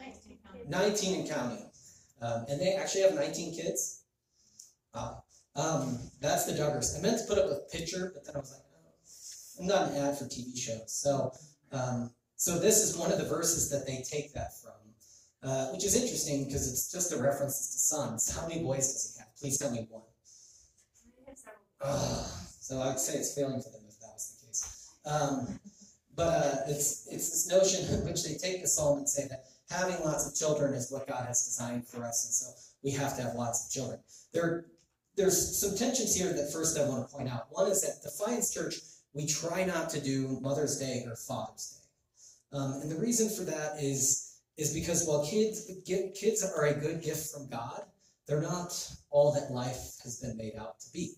19 0.00 0.38
counting. 0.44 0.70
19 0.70 1.20
and 1.20 1.30
counting. 1.30 1.70
Um, 2.20 2.46
and 2.48 2.60
they 2.60 2.74
actually 2.74 3.02
have 3.02 3.14
19 3.14 3.54
kids. 3.54 4.02
Wow. 4.94 5.22
Um, 5.56 5.98
that's 6.20 6.46
the 6.46 6.52
Duggars. 6.52 6.98
I 6.98 7.02
meant 7.02 7.18
to 7.18 7.24
put 7.26 7.38
up 7.38 7.50
a 7.50 7.70
picture, 7.70 8.10
but 8.14 8.24
then 8.24 8.34
I 8.34 8.38
was 8.38 8.52
like, 8.52 8.62
oh, 8.74 9.60
I'm 9.60 9.66
not 9.66 9.90
an 9.90 9.96
ad 9.98 10.18
for 10.18 10.24
TV 10.24 10.56
shows. 10.58 10.92
So, 10.92 11.32
um, 11.70 12.10
so 12.36 12.58
this 12.58 12.82
is 12.82 12.96
one 12.96 13.12
of 13.12 13.18
the 13.18 13.24
verses 13.24 13.70
that 13.70 13.86
they 13.86 14.02
take 14.08 14.32
that 14.34 14.60
from, 14.60 14.72
uh, 15.44 15.66
which 15.68 15.84
is 15.84 15.94
interesting 15.94 16.46
because 16.46 16.70
it's 16.70 16.90
just 16.90 17.12
a 17.12 17.16
reference 17.16 17.72
to 17.72 17.78
sons. 17.78 18.34
How 18.34 18.48
many 18.48 18.62
boys 18.62 18.92
does 18.92 19.14
he 19.14 19.18
have? 19.20 19.28
Please 19.38 19.58
tell 19.58 19.70
me 19.70 19.86
one. 19.90 20.02
Uh, 21.80 22.26
so 22.60 22.80
I'd 22.80 22.98
say 22.98 23.18
it's 23.18 23.34
failing 23.34 23.60
for 23.60 23.70
them 23.70 23.82
if 23.86 24.00
that 24.00 24.12
was 24.14 24.38
the 24.40 24.46
case. 24.46 24.90
Um, 25.04 25.60
but 26.16 26.28
uh, 26.28 26.56
it's 26.68 27.06
it's 27.10 27.30
this 27.30 27.48
notion 27.48 27.92
in 28.00 28.06
which 28.06 28.24
they 28.24 28.34
take 28.34 28.62
the 28.62 28.68
psalm 28.68 28.98
and 28.98 29.08
say 29.08 29.28
that 29.28 29.44
having 29.70 30.02
lots 30.04 30.26
of 30.26 30.34
children 30.34 30.72
is 30.74 30.90
what 30.90 31.06
God 31.06 31.26
has 31.26 31.44
designed 31.44 31.86
for 31.86 32.04
us, 32.04 32.24
and 32.24 32.34
so 32.34 32.64
we 32.82 32.90
have 32.92 33.16
to 33.16 33.22
have 33.22 33.34
lots 33.34 33.66
of 33.66 33.72
children. 33.72 33.98
There, 34.32 34.66
there's 35.16 35.58
some 35.60 35.76
tensions 35.76 36.14
here 36.14 36.32
that 36.32 36.52
first 36.52 36.78
I 36.78 36.88
want 36.88 37.08
to 37.08 37.14
point 37.14 37.28
out. 37.28 37.46
One 37.50 37.70
is 37.70 37.82
that 37.82 38.02
Defiance 38.02 38.52
Church, 38.52 38.76
we 39.12 39.26
try 39.26 39.64
not 39.64 39.90
to 39.90 40.00
do 40.00 40.38
Mother's 40.40 40.78
Day 40.78 41.04
or 41.06 41.16
Father's 41.16 41.80
Day. 41.80 42.58
Um, 42.58 42.80
and 42.82 42.90
the 42.90 42.96
reason 42.96 43.28
for 43.30 43.42
that 43.44 43.82
is, 43.82 44.33
is 44.56 44.72
because 44.72 45.06
while 45.06 45.26
kids, 45.26 45.70
kids 45.86 46.44
are 46.44 46.66
a 46.66 46.74
good 46.74 47.02
gift 47.02 47.32
from 47.32 47.48
God, 47.48 47.82
they're 48.26 48.40
not 48.40 48.90
all 49.10 49.32
that 49.32 49.52
life 49.52 49.98
has 50.02 50.20
been 50.20 50.36
made 50.36 50.54
out 50.58 50.80
to 50.80 50.92
be. 50.92 51.14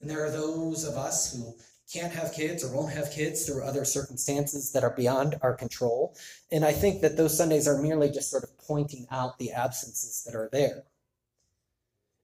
And 0.00 0.10
there 0.10 0.24
are 0.24 0.30
those 0.30 0.84
of 0.84 0.96
us 0.96 1.32
who 1.32 1.54
can't 1.92 2.12
have 2.12 2.32
kids 2.32 2.64
or 2.64 2.74
won't 2.74 2.92
have 2.92 3.10
kids 3.10 3.44
through 3.44 3.64
other 3.64 3.84
circumstances 3.84 4.72
that 4.72 4.82
are 4.82 4.94
beyond 4.94 5.36
our 5.42 5.54
control. 5.54 6.16
And 6.50 6.64
I 6.64 6.72
think 6.72 7.02
that 7.02 7.16
those 7.16 7.36
Sundays 7.36 7.68
are 7.68 7.80
merely 7.80 8.10
just 8.10 8.30
sort 8.30 8.44
of 8.44 8.58
pointing 8.58 9.06
out 9.10 9.38
the 9.38 9.52
absences 9.52 10.22
that 10.24 10.34
are 10.34 10.48
there. 10.52 10.84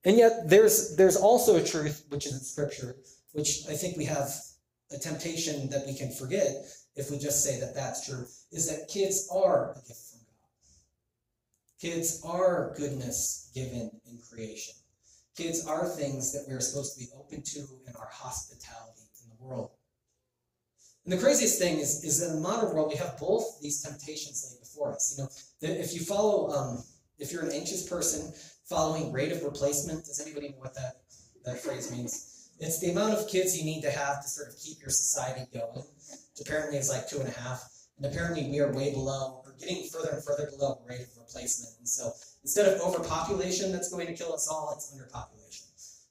And 0.05 0.17
yet 0.17 0.49
there's 0.49 0.97
there's 0.97 1.17
also 1.17 1.57
a 1.57 1.65
truth 1.65 2.05
which 2.09 2.27
is 2.27 2.33
in 2.33 2.41
scripture, 2.41 2.97
which 3.33 3.65
I 3.69 3.75
think 3.75 3.97
we 3.97 4.05
have 4.07 4.33
a 4.91 4.99
temptation 4.99 5.69
that 5.71 5.87
we 5.87 5.95
can 5.95 6.11
forget 6.13 6.65
if 6.99 7.11
we 7.11 7.19
just 7.19 7.45
say 7.45 7.61
that 7.61 7.75
that's 7.75 8.07
true, 8.07 8.27
is 8.53 8.69
that 8.69 8.89
kids 8.89 9.29
are 9.33 9.73
a 9.73 9.75
gift 9.87 10.11
from 10.11 10.21
God. 10.21 11.81
Kids 11.81 12.23
are 12.25 12.75
goodness 12.77 13.51
given 13.55 13.91
in 14.11 14.19
creation. 14.31 14.75
Kids 15.37 15.67
are 15.67 15.87
things 15.87 16.33
that 16.33 16.45
we're 16.49 16.61
supposed 16.61 16.99
to 16.99 17.01
be 17.01 17.11
open 17.17 17.43
to 17.43 17.61
in 17.87 17.95
our 17.99 18.09
hospitality 18.11 19.03
in 19.23 19.31
the 19.31 19.45
world. 19.45 19.71
And 21.05 21.13
the 21.13 21.23
craziest 21.23 21.59
thing 21.59 21.79
is, 21.79 22.05
is 22.05 22.21
that 22.21 22.31
in 22.31 22.37
the 22.37 22.41
modern 22.41 22.75
world, 22.75 22.91
we 22.91 22.99
have 22.99 23.19
both 23.19 23.61
these 23.63 23.81
temptations 23.83 24.45
laid 24.51 24.61
before 24.61 24.93
us. 24.93 25.15
You 25.17 25.25
know, 25.25 25.75
if 25.81 25.95
you 25.95 26.01
follow, 26.01 26.51
um, 26.51 26.85
if 27.19 27.33
you're 27.33 27.45
an 27.45 27.53
anxious 27.53 27.89
person, 27.89 28.33
following 28.69 29.13
rate 29.13 29.33
of 29.33 29.43
replacement. 29.43 30.05
Does 30.05 30.21
anybody 30.21 30.51
know 30.51 30.59
what 30.59 30.75
that, 30.75 30.97
that 31.45 31.59
phrase 31.59 31.91
means? 31.91 32.38
It's 32.61 32.81
the 32.81 32.91
amount 32.91 33.15
of 33.15 33.29
kids 33.29 33.57
you 33.57 33.65
need 33.65 33.83
to 33.83 33.91
have 33.91 34.23
to 34.23 34.29
sort 34.29 34.49
of 34.49 34.59
keep 34.59 34.81
your 34.81 34.91
society 34.91 35.49
going, 35.53 35.85
which 35.85 36.41
apparently 36.41 36.79
is 36.79 36.89
like 36.89 37.09
two 37.09 37.21
and 37.21 37.29
a 37.29 37.33
half. 37.33 37.63
And 37.97 38.07
apparently 38.07 38.49
we 38.49 38.61
are 38.61 38.73
way 38.73 38.93
below, 38.93 39.43
or 39.45 39.55
getting 39.59 39.89
further 39.89 40.11
and 40.11 40.25
further 40.25 40.49
below 40.51 40.81
the 40.81 40.89
rate 40.89 41.03
of 41.03 41.09
replacement. 41.19 41.75
And 41.79 41.89
so 41.89 42.13
instead 42.43 42.67
of 42.67 42.81
overpopulation 42.81 43.73
that's 43.73 43.91
going 43.91 44.07
to 44.07 44.15
kill 44.15 44.33
us 44.33 44.49
all, 44.49 44.73
it's 44.75 44.95
underpopulation. 44.95 45.67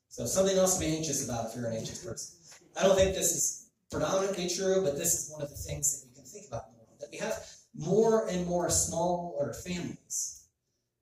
So 0.10 0.26
something 0.26 0.58
else 0.58 0.78
to 0.78 0.86
be 0.86 0.96
anxious 0.96 1.24
about 1.24 1.50
if 1.50 1.56
you're 1.56 1.70
an 1.70 1.78
anxious 1.78 2.04
person. 2.04 2.38
I 2.78 2.84
don't 2.84 2.96
think 2.96 3.16
this 3.16 3.36
is 3.36 3.70
predominantly 3.92 4.50
true, 4.50 4.84
but 4.84 4.98
this 4.98 5.14
is 5.14 5.32
one 5.32 5.42
of 5.42 5.50
the 5.50 5.56
things 5.56 6.02
that 6.02 6.08
you 6.08 6.16
can 6.16 6.26
think 6.26 6.48
about 6.48 6.64
more. 6.76 6.88
That 7.00 7.10
we 7.12 7.18
have 7.18 7.46
more 7.76 8.28
and 8.28 8.46
more 8.48 8.70
smaller 8.70 9.54
families, 9.54 10.48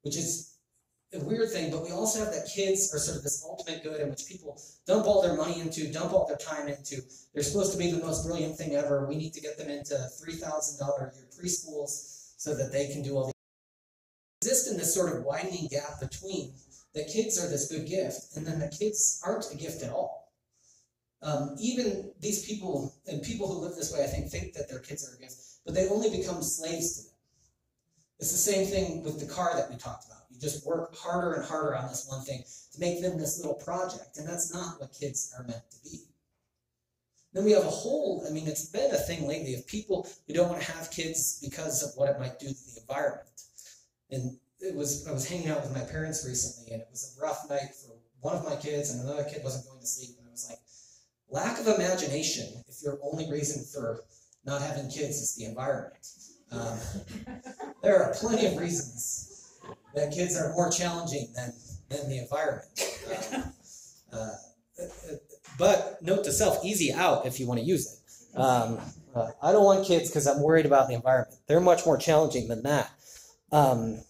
which 0.02 0.18
is 0.18 0.55
weird 1.24 1.52
thing, 1.52 1.72
but 1.72 1.84
we 1.84 1.92
also 1.92 2.20
have 2.20 2.34
that 2.34 2.50
kids 2.54 2.94
are 2.94 3.00
sort 3.00 3.18
of 3.18 3.24
this 3.24 3.46
ultimate 3.48 3.84
good 3.84 4.02
in 4.02 4.10
which 4.10 4.26
people 4.28 4.60
dump 4.86 5.06
all 5.06 5.22
their 5.22 5.36
money 5.36 5.60
into, 5.60 5.92
dump 5.92 6.14
all 6.14 6.28
their 6.28 6.38
time 6.38 6.68
into. 6.68 7.02
They're 7.34 7.44
supposed 7.44 7.72
to 7.74 7.78
be 7.78 7.92
the 7.92 8.04
most 8.04 8.26
brilliant 8.26 8.58
thing 8.58 8.76
ever. 8.76 9.06
We 9.08 9.16
need 9.16 9.34
to 9.34 9.42
get 9.42 9.58
them 9.58 9.70
into 9.70 9.94
$3,000 9.94 10.82
a 10.82 11.16
year 11.16 11.26
preschools 11.40 12.34
so 12.38 12.56
that 12.56 12.72
they 12.72 12.88
can 12.88 13.02
do 13.02 13.16
all 13.16 13.28
the 13.28 13.34
exist 14.42 14.72
in 14.72 14.78
this 14.78 14.94
sort 14.94 15.16
of 15.16 15.24
widening 15.24 15.68
gap 15.72 16.00
between 16.00 16.54
the 16.94 17.04
kids 17.04 17.44
are 17.44 17.50
this 17.50 17.68
good 17.68 17.88
gift 17.88 18.36
and 18.36 18.46
then 18.46 18.60
the 18.60 18.68
kids 18.68 19.22
aren't 19.26 19.52
a 19.52 19.58
gift 19.58 19.84
at 19.84 19.92
all. 19.92 20.32
Um, 21.22 21.56
even 21.60 22.12
these 22.20 22.46
people 22.46 22.94
and 23.08 23.22
people 23.22 23.48
who 23.48 23.60
live 23.60 23.76
this 23.76 23.92
way, 23.92 24.04
I 24.04 24.08
think, 24.08 24.30
think 24.30 24.54
that 24.54 24.70
their 24.70 24.80
kids 24.80 25.08
are 25.08 25.16
a 25.16 25.20
gift, 25.20 25.36
but 25.66 25.74
they 25.74 25.90
only 25.90 26.16
become 26.16 26.44
slaves 26.44 26.98
to 26.98 27.04
them. 27.04 27.12
It's 28.20 28.32
the 28.32 28.38
same 28.38 28.68
thing 28.68 29.04
with 29.04 29.20
the 29.20 29.26
car 29.26 29.54
that 29.56 29.70
we 29.70 29.76
talked 29.76 30.06
about. 30.06 30.15
You 30.36 30.42
just 30.42 30.66
work 30.66 30.94
harder 30.96 31.34
and 31.34 31.46
harder 31.46 31.76
on 31.76 31.88
this 31.88 32.06
one 32.10 32.22
thing 32.26 32.44
to 32.74 32.80
make 32.80 33.02
them 33.02 33.18
this 33.18 33.40
little 33.40 33.56
project, 33.56 34.18
and 34.18 34.28
that's 34.28 34.54
not 34.54 34.82
what 34.82 34.92
kids 34.92 35.34
are 35.38 35.46
meant 35.46 35.64
to 35.72 35.78
be. 35.84 36.02
Then 37.32 37.46
we 37.46 37.52
have 37.52 37.64
a 37.64 37.70
whole, 37.70 38.26
I 38.28 38.32
mean, 38.32 38.48
it's 38.48 38.66
been 38.66 38.92
a 38.92 38.98
thing 38.98 39.28
lately 39.28 39.56
of 39.56 39.66
people 39.66 40.08
who 40.28 40.34
don't 40.34 40.50
want 40.50 40.62
to 40.62 40.72
have 40.72 40.92
kids 40.92 41.40
because 41.42 41.84
of 41.84 41.92
what 41.96 42.10
it 42.10 42.20
might 42.20 42.40
do 42.40 42.48
to 42.48 42.54
the 42.54 42.82
environment. 42.82 43.42
And 44.10 44.38
it 44.60 44.76
was, 44.76 45.08
I 45.08 45.14
was 45.14 45.28
hanging 45.28 45.50
out 45.50 45.62
with 45.62 45.74
my 45.74 45.84
parents 45.84 46.26
recently, 46.28 46.74
and 46.74 46.82
it 46.82 46.88
was 46.92 47.16
a 47.18 47.22
rough 47.22 47.50
night 47.50 47.76
for 47.76 47.96
one 48.20 48.36
of 48.36 48.44
my 48.44 48.58
kids, 48.58 48.92
and 48.92 49.02
another 49.02 49.24
kid 49.24 49.44
wasn't 49.44 49.68
going 49.68 49.80
to 49.80 49.88
sleep. 49.88 50.18
And 50.18 50.28
I 50.28 50.32
was 50.32 50.50
like, 50.50 50.60
lack 51.30 51.60
of 51.60 51.68
imagination 51.68 52.62
if 52.68 52.84
your 52.84 53.00
only 53.04 53.32
reason 53.32 53.64
for 53.64 54.02
not 54.46 54.62
having 54.62 54.90
kids 54.90 55.18
is 55.18 55.36
the 55.36 55.46
environment. 55.46 56.08
Um, 56.52 56.78
there 57.84 58.04
are 58.04 58.14
plenty 58.14 58.48
of 58.48 58.58
reasons 58.58 59.35
that 59.96 60.14
kids 60.14 60.38
are 60.38 60.52
more 60.54 60.70
challenging 60.70 61.30
than, 61.36 61.54
than 61.90 62.10
the 62.10 62.18
environment. 62.18 62.68
Um, 64.12 64.20
uh, 64.20 64.30
but 65.58 66.02
note 66.02 66.24
to 66.26 66.32
self, 66.32 66.64
easy 66.64 66.94
out 66.94 67.26
if 67.26 67.40
you 67.40 67.48
want 67.48 67.60
to 67.60 67.66
use 67.66 67.92
it. 67.92 68.38
Um, 68.38 68.80
uh, 69.16 69.28
I 69.42 69.52
don't 69.52 69.64
want 69.64 69.86
kids 69.86 70.10
because 70.10 70.28
I'm 70.28 70.42
worried 70.42 70.66
about 70.66 70.88
the 70.88 70.94
environment. 70.94 71.38
They're 71.48 71.62
much 71.62 71.86
more 71.86 71.98
challenging 71.98 72.48
than 72.48 72.64
that. 72.64 72.92
Um, 73.52 74.02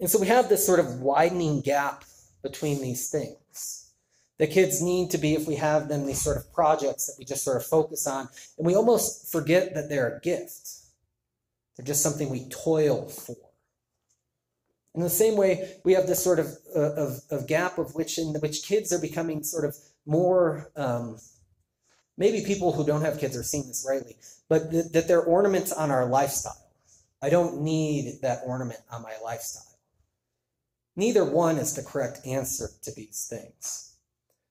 and 0.00 0.10
so 0.10 0.20
we 0.20 0.26
have 0.26 0.48
this 0.48 0.66
sort 0.66 0.80
of 0.80 1.00
widening 1.00 1.62
gap 1.62 2.04
between 2.42 2.82
these 2.82 3.08
things. 3.10 3.90
The 4.38 4.46
kids 4.46 4.82
need 4.82 5.10
to 5.12 5.18
be, 5.18 5.34
if 5.34 5.46
we 5.46 5.54
have 5.56 5.88
them, 5.88 6.06
these 6.06 6.20
sort 6.20 6.36
of 6.36 6.52
projects 6.52 7.06
that 7.06 7.14
we 7.18 7.24
just 7.24 7.44
sort 7.44 7.56
of 7.56 7.64
focus 7.64 8.06
on, 8.06 8.28
and 8.58 8.66
we 8.66 8.74
almost 8.74 9.30
forget 9.30 9.74
that 9.74 9.88
they're 9.88 10.16
a 10.16 10.20
gift. 10.20 10.68
They're 11.76 11.86
just 11.86 12.02
something 12.02 12.28
we 12.28 12.48
toil 12.48 13.08
for. 13.08 13.36
In 14.94 15.00
the 15.00 15.10
same 15.10 15.36
way, 15.36 15.78
we 15.84 15.92
have 15.94 16.06
this 16.06 16.22
sort 16.22 16.38
of, 16.38 16.56
uh, 16.74 16.92
of, 16.94 17.20
of, 17.30 17.48
gap 17.48 17.78
of 17.78 17.94
which 17.94 18.16
in 18.16 18.28
which 18.34 18.62
kids 18.64 18.92
are 18.92 19.00
becoming 19.00 19.42
sort 19.42 19.64
of 19.64 19.76
more, 20.06 20.70
um, 20.76 21.18
maybe 22.16 22.44
people 22.44 22.72
who 22.72 22.86
don't 22.86 23.02
have 23.02 23.18
kids 23.18 23.36
are 23.36 23.42
seeing 23.42 23.66
this 23.66 23.84
rightly, 23.88 24.16
but 24.48 24.70
th- 24.70 24.92
that 24.92 25.08
they're 25.08 25.22
ornaments 25.22 25.72
on 25.72 25.90
our 25.90 26.06
lifestyle. 26.06 26.70
I 27.20 27.28
don't 27.28 27.62
need 27.62 28.20
that 28.22 28.42
ornament 28.46 28.80
on 28.90 29.02
my 29.02 29.14
lifestyle. 29.22 29.78
Neither 30.94 31.24
one 31.24 31.58
is 31.58 31.74
the 31.74 31.82
correct 31.82 32.24
answer 32.24 32.68
to 32.82 32.92
these 32.92 33.26
things. 33.28 33.96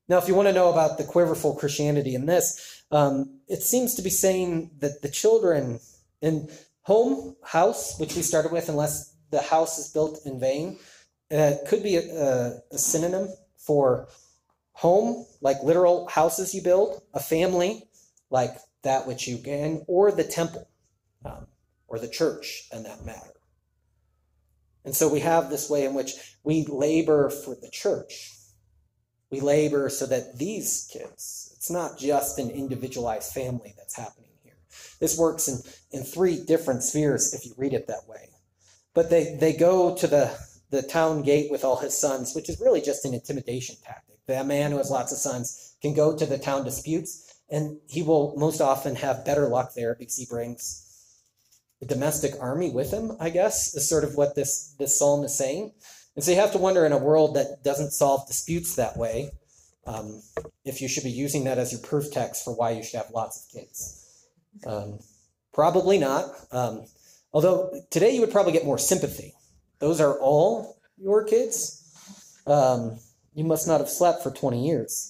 Now, 0.10 0.18
if 0.18 0.28
you 0.28 0.36
want 0.36 0.50
to 0.50 0.54
know 0.54 0.70
about 0.70 0.98
the 0.98 1.06
quiverful 1.06 1.56
Christianity 1.56 2.16
in 2.16 2.26
this, 2.26 2.84
um, 2.92 3.40
it 3.48 3.62
seems 3.62 3.96
to 3.96 4.02
be 4.02 4.10
saying 4.10 4.72
that 4.80 5.02
the 5.02 5.10
children, 5.10 5.80
in 6.22 6.50
home, 6.82 7.38
house, 7.44 7.98
which 7.98 8.16
we 8.16 8.22
started 8.22 8.52
with, 8.52 8.68
unless 8.68 9.13
the 9.34 9.42
house 9.42 9.80
is 9.80 9.90
built 9.90 10.20
in 10.26 10.40
vain, 10.40 10.78
uh, 11.32 11.56
could 11.68 11.84
be 11.84 11.98
a, 11.98 12.62
a 12.72 12.78
synonym 12.78 13.28
for 13.58 14.08
home, 14.74 15.26
like 15.42 15.58
literal 15.64 16.08
houses 16.08 16.54
you 16.54 16.62
build, 16.62 17.02
a 17.14 17.20
family, 17.20 17.84
like 18.30 18.56
that 18.84 19.08
which 19.08 19.28
you 19.28 19.38
gain, 19.38 19.84
or 19.88 20.12
the 20.12 20.24
temple, 20.24 20.70
um, 21.26 21.48
or 21.88 21.98
the 22.00 22.08
church, 22.08 22.68
in 22.72 22.84
that 22.84 23.06
matter. 23.06 23.34
And 24.86 24.96
so 24.96 25.08
we 25.08 25.22
have 25.22 25.50
this 25.50 25.70
way 25.70 25.86
in 25.86 25.94
which 25.94 26.14
we 26.44 26.66
labor 26.66 27.30
for 27.30 27.56
the 27.56 27.70
church. 27.72 28.32
We 29.32 29.40
labor 29.40 29.90
so 29.90 30.06
that 30.06 30.38
these 30.38 30.88
kids, 30.92 31.54
it's 31.56 31.72
not 31.72 31.98
just 31.98 32.38
an 32.38 32.52
individualized 32.52 33.34
family 33.34 33.74
that's 33.78 33.96
happening 33.96 34.30
here. 34.44 34.58
This 35.00 35.18
works 35.18 35.48
in, 35.48 35.60
in 35.98 36.06
three 36.06 36.44
different 36.44 36.84
spheres 36.84 37.34
if 37.34 37.46
you 37.46 37.54
read 37.58 37.74
it 37.74 37.88
that 37.88 38.08
way. 38.08 38.30
But 38.94 39.10
they, 39.10 39.36
they 39.40 39.54
go 39.54 39.96
to 39.96 40.08
the, 40.08 40.38
the 40.70 40.82
town 40.82 41.24
gate 41.24 41.52
with 41.52 41.64
all 41.64 41.78
his 41.78 41.98
sons, 41.98 42.34
which 42.36 42.50
is 42.50 42.60
really 42.60 42.82
just 42.82 43.06
an 43.06 43.14
intimidation 43.14 43.76
tactic. 43.84 44.18
That 44.28 44.46
man 44.46 44.72
who 44.72 44.78
has 44.78 44.92
lots 44.92 45.12
of 45.12 45.18
sons 45.18 45.76
can 45.82 45.94
go 45.94 46.16
to 46.16 46.26
the 46.26 46.38
town 46.38 46.64
disputes, 46.64 47.34
and 47.50 47.80
he 47.88 48.04
will 48.04 48.36
most 48.38 48.62
often 48.62 48.96
have 48.96 49.26
better 49.26 49.48
luck 49.48 49.74
there 49.76 49.96
because 49.98 50.16
he 50.16 50.26
brings 50.26 50.80
the 51.80 51.86
domestic 51.86 52.34
army 52.40 52.72
with 52.72 52.92
him, 52.92 53.12
I 53.20 53.30
guess, 53.30 53.76
is 53.76 53.90
sort 53.90 54.04
of 54.04 54.16
what 54.16 54.36
this, 54.36 54.74
this 54.80 54.98
psalm 54.98 55.26
is 55.26 55.38
saying. 55.38 55.74
And 56.16 56.24
so 56.24 56.32
you 56.32 56.38
have 56.38 56.52
to 56.54 56.58
wonder 56.58 56.86
in 56.86 56.92
a 56.92 56.98
world 56.98 57.36
that 57.36 57.64
doesn't 57.64 57.92
solve 57.92 58.28
disputes 58.28 58.76
that 58.76 58.96
way, 58.96 59.32
um, 59.86 60.22
if 60.64 60.82
you 60.82 60.88
should 60.88 61.04
be 61.04 61.12
using 61.12 61.44
that 61.44 61.58
as 61.58 61.74
your 61.74 61.82
proof 61.82 62.12
text 62.12 62.46
for 62.46 62.56
why 62.56 62.72
you 62.72 62.84
should 62.84 62.98
have 62.98 63.12
lots 63.12 63.44
of 63.44 63.52
kids. 63.52 64.28
Um, 64.66 65.00
probably 65.54 65.98
not. 65.98 66.32
Um, 66.52 66.86
although 67.34 67.72
today 67.90 68.12
you 68.14 68.22
would 68.22 68.32
probably 68.32 68.54
get 68.54 68.66
more 68.66 68.78
sympathy. 68.78 69.34
Those 69.80 70.00
are 70.00 70.18
all 70.20 70.78
your 70.98 71.24
kids. 71.24 71.80
Um, 72.46 73.00
you 73.34 73.44
must 73.44 73.68
not 73.68 73.80
have 73.80 73.90
slept 73.90 74.24
for 74.24 74.32
20 74.32 74.66
years. 74.66 75.10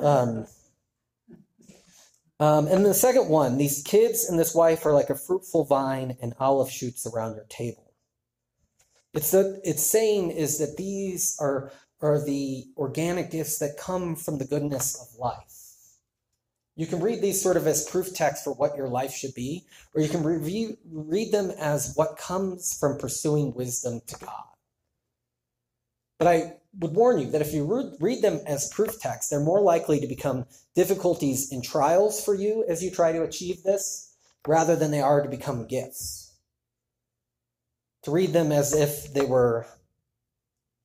Um, 0.00 0.46
um, 2.40 2.66
and 2.68 2.86
the 2.86 2.94
second 2.94 3.28
one, 3.28 3.58
these 3.58 3.82
kids 3.82 4.28
and 4.28 4.38
this 4.38 4.54
wife 4.54 4.86
are 4.86 4.94
like 4.94 5.10
a 5.10 5.14
fruitful 5.14 5.64
vine 5.64 6.16
and 6.22 6.32
olive 6.40 6.70
shoots 6.70 7.06
around 7.06 7.34
your 7.34 7.44
table. 7.50 7.92
It's 9.12 9.30
that 9.32 9.60
it's 9.64 9.82
saying 9.82 10.30
is 10.30 10.58
that 10.58 10.76
these 10.76 11.36
are 11.40 11.72
are 12.00 12.24
the 12.24 12.64
organic 12.78 13.30
gifts 13.30 13.58
that 13.58 13.76
come 13.78 14.16
from 14.16 14.38
the 14.38 14.46
goodness 14.46 14.98
of 14.98 15.18
life. 15.18 15.59
You 16.80 16.86
can 16.86 17.00
read 17.00 17.20
these 17.20 17.42
sort 17.42 17.58
of 17.58 17.66
as 17.66 17.86
proof 17.86 18.14
text 18.14 18.42
for 18.42 18.54
what 18.54 18.74
your 18.74 18.88
life 18.88 19.12
should 19.12 19.34
be, 19.34 19.66
or 19.94 20.00
you 20.00 20.08
can 20.08 20.22
review, 20.22 20.78
read 20.90 21.30
them 21.30 21.50
as 21.58 21.92
what 21.94 22.16
comes 22.16 22.72
from 22.72 22.96
pursuing 22.96 23.52
wisdom 23.52 24.00
to 24.06 24.18
God. 24.18 24.44
But 26.18 26.28
I 26.28 26.54
would 26.78 26.94
warn 26.94 27.18
you 27.18 27.30
that 27.32 27.42
if 27.42 27.52
you 27.52 27.94
read 28.00 28.22
them 28.22 28.40
as 28.46 28.70
proof 28.70 28.98
text, 28.98 29.28
they're 29.28 29.40
more 29.40 29.60
likely 29.60 30.00
to 30.00 30.06
become 30.06 30.46
difficulties 30.74 31.52
and 31.52 31.62
trials 31.62 32.24
for 32.24 32.34
you 32.34 32.64
as 32.66 32.82
you 32.82 32.90
try 32.90 33.12
to 33.12 33.24
achieve 33.24 33.62
this, 33.62 34.14
rather 34.48 34.74
than 34.74 34.90
they 34.90 35.02
are 35.02 35.20
to 35.20 35.28
become 35.28 35.66
gifts. 35.66 36.32
To 38.04 38.10
read 38.10 38.32
them 38.32 38.52
as 38.52 38.72
if 38.74 39.12
they 39.12 39.26
were 39.26 39.66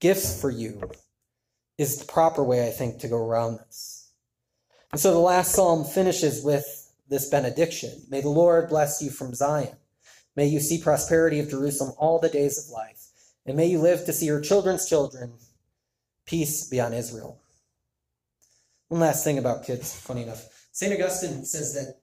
gifts 0.01 0.41
for 0.41 0.49
you 0.49 0.91
is 1.77 1.99
the 1.99 2.05
proper 2.05 2.43
way, 2.43 2.67
I 2.67 2.71
think, 2.71 2.99
to 2.99 3.07
go 3.07 3.15
around 3.15 3.59
this. 3.59 4.04
And 4.95 4.99
so 5.01 5.11
the 5.11 5.19
last 5.19 5.51
psalm 5.51 5.83
finishes 5.83 6.41
with 6.41 6.89
this 7.09 7.27
benediction 7.27 8.03
May 8.09 8.21
the 8.21 8.29
Lord 8.29 8.69
bless 8.69 9.01
you 9.01 9.09
from 9.09 9.33
Zion. 9.33 9.75
May 10.37 10.45
you 10.45 10.61
see 10.61 10.81
prosperity 10.81 11.37
of 11.39 11.49
Jerusalem 11.49 11.93
all 11.97 12.17
the 12.17 12.29
days 12.29 12.57
of 12.57 12.71
life. 12.71 13.07
And 13.45 13.57
may 13.57 13.65
you 13.65 13.79
live 13.79 14.05
to 14.05 14.13
see 14.13 14.27
your 14.27 14.39
children's 14.39 14.87
children. 14.87 15.33
Peace 16.25 16.69
be 16.69 16.79
on 16.79 16.93
Israel. 16.93 17.41
One 18.87 19.01
last 19.01 19.25
thing 19.25 19.37
about 19.37 19.65
kids, 19.65 19.93
funny 19.93 20.23
enough. 20.23 20.47
St. 20.71 20.93
Augustine 20.93 21.43
says 21.43 21.73
that 21.73 21.99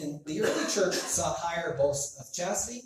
in 0.00 0.20
the 0.24 0.42
early 0.42 0.66
church 0.70 0.94
sought 0.94 1.38
higher 1.38 1.76
both 1.76 2.14
of 2.20 2.32
chastity 2.32 2.82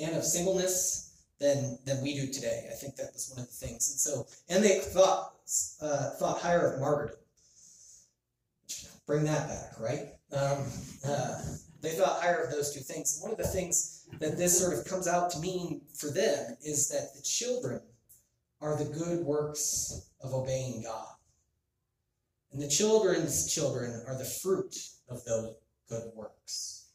and 0.00 0.16
of 0.16 0.24
singleness 0.24 1.22
than 1.38 1.78
than 1.86 2.02
we 2.02 2.14
do 2.14 2.32
today. 2.32 2.66
I 2.68 2.74
think 2.74 2.96
that 2.96 3.12
was 3.12 3.32
one 3.32 3.44
of 3.44 3.46
the 3.46 3.64
things. 3.64 3.92
And 3.92 4.00
so, 4.00 4.26
and 4.48 4.64
they 4.64 4.80
thought 4.80 5.34
uh, 5.80 6.10
thought 6.18 6.40
higher 6.40 6.72
of 6.72 6.80
martyrdom. 6.80 7.14
Bring 9.08 9.24
that 9.24 9.48
back, 9.48 9.80
right? 9.80 10.08
Um, 10.34 10.66
uh, 11.02 11.40
they 11.80 11.92
thought 11.92 12.20
higher 12.20 12.44
of 12.44 12.50
those 12.50 12.74
two 12.74 12.80
things. 12.80 13.18
One 13.22 13.32
of 13.32 13.38
the 13.38 13.46
things 13.48 14.06
that 14.20 14.36
this 14.36 14.60
sort 14.60 14.78
of 14.78 14.84
comes 14.84 15.08
out 15.08 15.30
to 15.30 15.38
mean 15.38 15.80
for 15.96 16.10
them 16.10 16.58
is 16.62 16.90
that 16.90 17.14
the 17.16 17.22
children 17.22 17.80
are 18.60 18.76
the 18.76 18.84
good 18.84 19.24
works 19.24 20.10
of 20.20 20.34
obeying 20.34 20.82
God. 20.82 21.06
And 22.52 22.60
the 22.60 22.68
children's 22.68 23.50
children 23.50 24.02
are 24.06 24.18
the 24.18 24.26
fruit 24.26 24.76
of 25.08 25.24
those 25.24 25.54
good 25.88 26.10
works. 26.14 26.90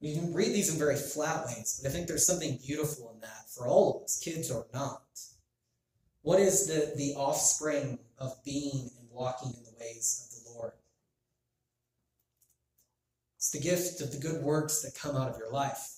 You 0.00 0.12
can 0.12 0.34
read 0.34 0.52
these 0.52 0.72
in 0.72 0.78
very 0.78 0.96
flat 0.96 1.46
ways, 1.46 1.78
but 1.80 1.88
I 1.88 1.92
think 1.92 2.08
there's 2.08 2.26
something 2.26 2.58
beautiful 2.66 3.12
in 3.14 3.20
that 3.20 3.48
for 3.54 3.68
all 3.68 3.96
of 3.96 4.02
us, 4.02 4.18
kids 4.18 4.50
or 4.50 4.66
not. 4.74 5.02
What 6.22 6.40
is 6.40 6.66
the, 6.66 6.94
the 6.96 7.14
offspring 7.14 8.00
of 8.18 8.42
being 8.44 8.90
walking 9.12 9.52
in 9.56 9.64
the 9.64 9.78
ways 9.78 10.28
of 10.28 10.44
the 10.44 10.58
Lord? 10.58 10.72
It's 13.36 13.50
the 13.50 13.60
gift 13.60 14.00
of 14.00 14.12
the 14.12 14.18
good 14.18 14.42
works 14.42 14.82
that 14.82 14.94
come 14.94 15.16
out 15.16 15.30
of 15.30 15.38
your 15.38 15.50
life. 15.50 15.88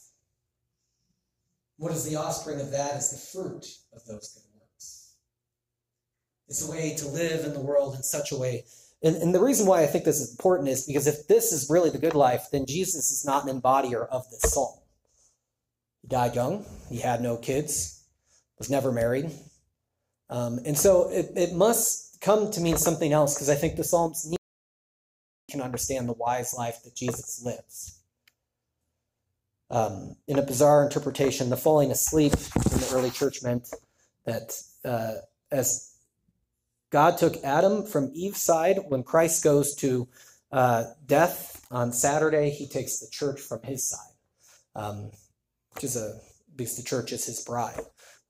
What 1.76 1.92
is 1.92 2.08
the 2.08 2.16
offspring 2.16 2.60
of 2.60 2.70
that 2.70 2.96
is 2.96 3.10
the 3.10 3.38
fruit 3.38 3.66
of 3.92 4.04
those 4.06 4.32
good 4.34 4.60
works. 4.60 5.14
It's 6.48 6.66
a 6.66 6.70
way 6.70 6.94
to 6.96 7.08
live 7.08 7.44
in 7.44 7.52
the 7.52 7.60
world 7.60 7.94
in 7.96 8.02
such 8.02 8.32
a 8.32 8.36
way 8.36 8.64
and, 9.04 9.16
and 9.16 9.34
the 9.34 9.40
reason 9.40 9.66
why 9.66 9.82
I 9.82 9.86
think 9.86 10.04
this 10.04 10.18
is 10.18 10.30
important 10.30 10.70
is 10.70 10.86
because 10.86 11.06
if 11.06 11.28
this 11.28 11.52
is 11.52 11.68
really 11.68 11.90
the 11.90 11.98
good 11.98 12.14
life, 12.14 12.46
then 12.50 12.64
Jesus 12.64 13.10
is 13.10 13.22
not 13.24 13.44
an 13.44 13.50
embodier 13.50 14.06
of 14.06 14.28
this 14.30 14.52
psalm. 14.52 14.78
He 16.00 16.08
died 16.08 16.34
young, 16.34 16.64
he 16.88 16.98
had 16.98 17.20
no 17.20 17.36
kids, 17.36 18.02
was 18.58 18.70
never 18.70 18.90
married. 18.90 19.30
Um, 20.30 20.58
and 20.64 20.76
so 20.76 21.10
it, 21.10 21.32
it 21.36 21.52
must 21.52 22.03
come 22.24 22.50
to 22.50 22.60
mean 22.60 22.78
something 22.78 23.12
else 23.12 23.34
because 23.34 23.50
I 23.50 23.54
think 23.54 23.76
the 23.76 23.84
Psalms 23.84 24.26
need 24.26 24.38
can 25.50 25.60
understand 25.60 26.08
the 26.08 26.14
wise 26.14 26.54
life 26.54 26.82
that 26.82 26.96
Jesus 26.96 27.42
lives. 27.44 28.00
Um, 29.70 30.16
in 30.26 30.38
a 30.38 30.42
bizarre 30.42 30.82
interpretation, 30.82 31.50
the 31.50 31.56
falling 31.56 31.90
asleep 31.90 32.32
in 32.32 32.78
the 32.78 32.90
early 32.94 33.10
church 33.10 33.42
meant 33.42 33.68
that 34.24 34.54
uh, 34.84 35.14
as 35.52 35.94
God 36.90 37.18
took 37.18 37.42
Adam 37.42 37.84
from 37.84 38.10
Eve's 38.14 38.40
side. 38.40 38.78
When 38.86 39.02
Christ 39.02 39.42
goes 39.42 39.74
to 39.76 40.08
uh, 40.52 40.84
death 41.04 41.66
on 41.70 41.92
Saturday, 41.92 42.50
he 42.50 42.68
takes 42.68 43.00
the 43.00 43.08
church 43.10 43.40
from 43.40 43.62
his 43.64 43.90
side, 43.90 44.14
um, 44.76 45.10
which 45.74 45.82
is 45.82 45.96
a 45.96 46.20
because 46.54 46.76
the 46.76 46.84
church 46.84 47.10
is 47.12 47.26
his 47.26 47.42
bride. 47.44 47.80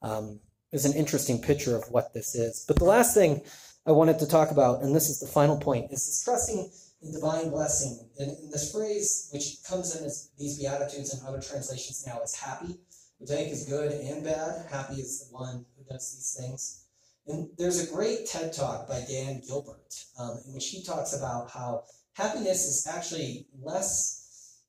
Um, 0.00 0.40
is 0.72 0.86
an 0.86 0.94
interesting 0.94 1.42
picture 1.42 1.76
of 1.76 1.84
what 1.90 2.14
this 2.14 2.34
is. 2.34 2.64
But 2.66 2.76
the 2.76 2.84
last 2.84 3.14
thing 3.14 3.42
I 3.86 3.92
wanted 3.92 4.18
to 4.20 4.26
talk 4.26 4.50
about, 4.50 4.82
and 4.82 4.96
this 4.96 5.10
is 5.10 5.20
the 5.20 5.26
final 5.26 5.58
point, 5.58 5.92
is 5.92 6.06
this 6.06 6.24
trusting 6.24 6.70
in 7.02 7.12
divine 7.12 7.50
blessing. 7.50 8.08
And, 8.18 8.30
this 8.50 8.72
phrase, 8.72 9.28
which 9.32 9.58
comes 9.68 9.94
in 9.94 10.06
as 10.06 10.30
these 10.38 10.58
beatitudes 10.58 11.12
and 11.12 11.26
other 11.26 11.42
translations 11.42 12.04
now, 12.06 12.20
is 12.22 12.34
happy, 12.34 12.78
which 13.18 13.30
I 13.30 13.34
think 13.34 13.52
is 13.52 13.66
good 13.66 13.92
and 13.92 14.24
bad. 14.24 14.66
Happy 14.70 14.94
is 14.94 15.28
the 15.28 15.34
one 15.34 15.66
who 15.76 15.84
does 15.84 16.14
these 16.14 16.36
things. 16.40 16.86
And 17.26 17.48
there's 17.58 17.86
a 17.86 17.92
great 17.92 18.26
TED 18.26 18.54
talk 18.54 18.88
by 18.88 19.04
Dan 19.06 19.42
Gilbert 19.46 19.94
um, 20.18 20.38
in 20.46 20.54
which 20.54 20.68
he 20.68 20.82
talks 20.82 21.14
about 21.14 21.50
how 21.50 21.84
happiness 22.14 22.64
is 22.66 22.86
actually 22.86 23.48
less 23.60 24.60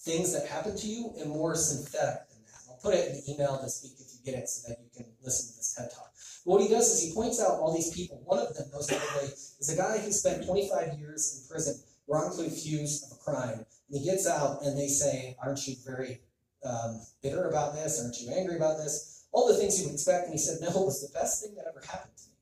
things 0.00 0.32
that 0.32 0.46
happen 0.46 0.76
to 0.76 0.86
you 0.86 1.12
and 1.18 1.28
more 1.28 1.54
synthetic 1.54 2.28
than 2.30 2.44
that. 2.44 2.60
I'll 2.68 2.80
put 2.82 2.94
it 2.94 3.08
in 3.08 3.14
the 3.16 3.32
email 3.32 3.60
this 3.62 3.80
week 3.82 3.94
if 3.98 4.12
you 4.12 4.32
get 4.32 4.40
it 4.40 4.48
so 4.48 4.68
that 4.68 4.78
you 4.80 4.88
can 4.94 5.12
listen 5.22 5.52
to 5.52 5.56
this 5.58 5.74
TED 5.76 5.90
talk. 5.94 6.13
But 6.44 6.52
what 6.52 6.62
he 6.62 6.68
does 6.68 6.90
is 6.90 7.02
he 7.02 7.14
points 7.14 7.40
out 7.40 7.58
all 7.58 7.74
these 7.74 7.90
people. 7.90 8.20
One 8.24 8.38
of 8.38 8.54
them, 8.54 8.66
most 8.72 8.90
notably, 8.90 9.28
is 9.28 9.72
a 9.72 9.76
guy 9.76 9.98
who 9.98 10.12
spent 10.12 10.44
25 10.44 10.98
years 10.98 11.40
in 11.40 11.48
prison 11.48 11.80
wrongfully 12.06 12.48
accused 12.48 13.04
of 13.04 13.18
a 13.18 13.20
crime. 13.20 13.64
And 13.88 14.00
he 14.00 14.04
gets 14.04 14.26
out 14.26 14.62
and 14.62 14.78
they 14.78 14.88
say, 14.88 15.36
Aren't 15.42 15.66
you 15.66 15.76
very 15.86 16.20
um, 16.64 17.00
bitter 17.22 17.48
about 17.48 17.74
this? 17.74 18.02
Aren't 18.02 18.20
you 18.20 18.30
angry 18.34 18.56
about 18.56 18.76
this? 18.78 19.14
all 19.34 19.48
the 19.48 19.54
things 19.54 19.78
you 19.78 19.86
would 19.86 19.94
expect. 19.94 20.24
And 20.24 20.32
he 20.32 20.38
said, 20.38 20.58
no, 20.62 20.68
it 20.68 20.86
was 20.86 21.02
the 21.02 21.12
best 21.12 21.42
thing 21.42 21.54
that 21.56 21.66
ever 21.68 21.82
happened 21.84 22.16
to 22.16 22.28
me. 22.30 22.36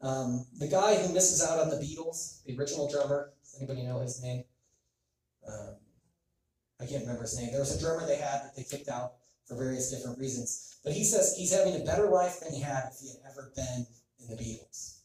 Um, 0.00 0.46
the 0.58 0.66
guy 0.66 0.96
who 0.96 1.12
misses 1.12 1.44
out 1.46 1.60
on 1.60 1.68
the 1.68 1.76
Beatles, 1.76 2.42
the 2.44 2.58
original 2.58 2.90
drummer, 2.90 3.32
does 3.44 3.54
anybody 3.60 3.86
know 3.86 4.00
his 4.00 4.22
name? 4.22 4.44
Um, 5.46 5.76
I 6.80 6.86
can't 6.86 7.02
remember 7.02 7.22
his 7.22 7.38
name. 7.38 7.50
There 7.50 7.60
was 7.60 7.76
a 7.76 7.80
drummer 7.80 8.06
they 8.06 8.16
had 8.16 8.42
that 8.42 8.56
they 8.56 8.64
kicked 8.64 8.88
out 8.88 9.14
for 9.48 9.56
various 9.56 9.90
different 9.90 10.18
reasons. 10.18 10.78
But 10.84 10.92
he 10.92 11.04
says 11.04 11.34
he's 11.36 11.52
having 11.52 11.80
a 11.80 11.84
better 11.84 12.08
life 12.08 12.40
than 12.40 12.52
he 12.52 12.60
had 12.60 12.90
if 12.92 13.00
he 13.00 13.08
had 13.08 13.18
ever 13.28 13.50
been 13.56 13.86
in 14.20 14.28
the 14.28 14.36
Beatles. 14.36 14.98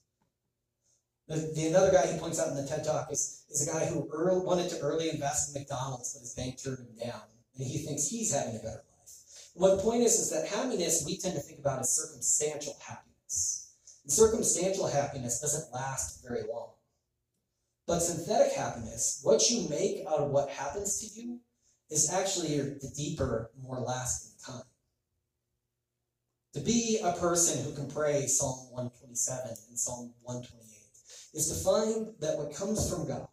The, 1.28 1.52
the 1.56 1.68
another 1.68 1.92
guy 1.92 2.12
he 2.12 2.20
points 2.20 2.40
out 2.40 2.50
in 2.50 2.56
the 2.56 2.68
TED 2.68 2.84
Talk 2.84 3.08
is, 3.12 3.46
is 3.50 3.68
a 3.68 3.72
guy 3.72 3.86
who 3.86 4.10
early, 4.12 4.46
wanted 4.46 4.70
to 4.70 4.80
early 4.82 5.10
invest 5.10 5.56
in 5.56 5.62
McDonald's, 5.62 6.14
but 6.14 6.22
his 6.22 6.34
bank 6.36 6.62
turned 6.62 6.80
him 6.80 7.10
down. 7.10 7.22
And 7.58 7.66
he 7.66 7.80
thinks 7.80 8.08
he's 8.08 8.34
having 8.34 8.56
a 8.56 8.60
better 8.60 8.84
life. 9.00 9.12
What 9.54 9.78
the 9.78 9.84
point 9.84 10.02
is, 10.04 10.20
is 10.20 10.32
that 10.32 10.48
happiness 10.48 11.04
we 11.06 11.18
tend 11.18 11.36
to 11.36 11.40
think 11.40 11.60
about 11.60 11.80
as 11.80 11.96
circumstantial 11.96 12.76
happiness. 12.86 13.72
And 14.04 14.12
circumstantial 14.12 14.88
happiness 14.88 15.40
doesn't 15.40 15.74
last 15.74 16.22
very 16.28 16.42
long. 16.52 16.72
But 17.88 18.00
synthetic 18.00 18.54
happiness, 18.54 19.20
what 19.24 19.50
you 19.50 19.70
make 19.70 20.06
out 20.08 20.20
of 20.20 20.32
what 20.32 20.50
happens 20.50 21.00
to 21.00 21.22
you, 21.22 21.40
is 21.90 22.12
actually 22.12 22.58
the 22.58 22.92
deeper, 22.96 23.52
more 23.62 23.80
lasting 23.80 24.34
kind. 24.46 24.64
To 26.54 26.60
be 26.60 27.00
a 27.04 27.14
person 27.14 27.64
who 27.64 27.74
can 27.74 27.90
pray 27.90 28.28
Psalm 28.28 28.72
127 28.72 29.58
and 29.70 29.80
Psalm 29.80 30.14
128 30.22 30.74
is 31.34 31.50
to 31.50 31.56
find 31.64 32.14
that 32.20 32.38
what 32.38 32.56
comes 32.56 32.90
from 32.90 33.08
God, 33.08 33.28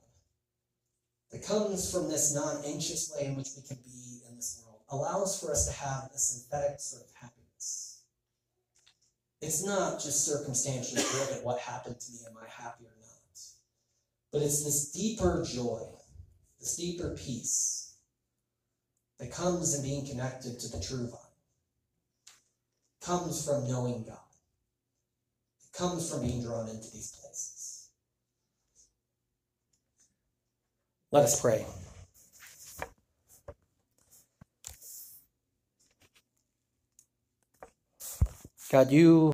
that 1.31 1.45
comes 1.45 1.93
from 1.93 2.09
this 2.09 2.35
non 2.35 2.63
anxious 2.65 3.15
way 3.15 3.27
in 3.27 3.37
which 3.37 3.49
we 3.57 3.63
can 3.63 3.77
be 3.85 4.23
in 4.29 4.37
this 4.37 4.63
world, 4.65 4.81
allows 4.89 5.39
for 5.39 5.53
us 5.53 5.67
to 5.67 5.73
have 5.73 6.11
a 6.15 6.19
synthetic 6.19 6.81
sort 6.81 7.03
of 7.03 7.11
happiness. 7.15 8.01
It's 9.43 9.65
not 9.65 10.01
just 10.01 10.25
circumstantially 10.25 11.03
at 11.35 11.45
what 11.45 11.59
happened 11.61 12.01
to 12.01 12.13
me, 12.13 12.19
am 12.27 12.37
I 12.39 12.49
happy 12.49 12.85
or 12.85 12.97
not? 13.01 13.39
But 14.33 14.43
it's 14.43 14.65
this 14.65 14.93
deeper 14.93 15.45
joy, 15.47 15.83
this 16.59 16.77
deeper 16.77 17.17
peace 17.19 17.90
that 19.21 19.31
comes 19.31 19.75
in 19.77 19.83
being 19.83 20.07
connected 20.07 20.59
to 20.59 20.69
the 20.69 20.83
true 20.83 21.07
vine 21.07 21.21
comes 23.03 23.45
from 23.45 23.69
knowing 23.69 24.05
God. 24.05 24.19
It 25.63 25.77
comes 25.77 26.11
from 26.11 26.23
being 26.23 26.43
drawn 26.43 26.69
into 26.69 26.91
these 26.91 27.13
places. 27.13 27.89
Let 31.13 31.25
us 31.25 31.41
pray. 31.41 31.67
God, 38.71 38.91
you 38.93 39.33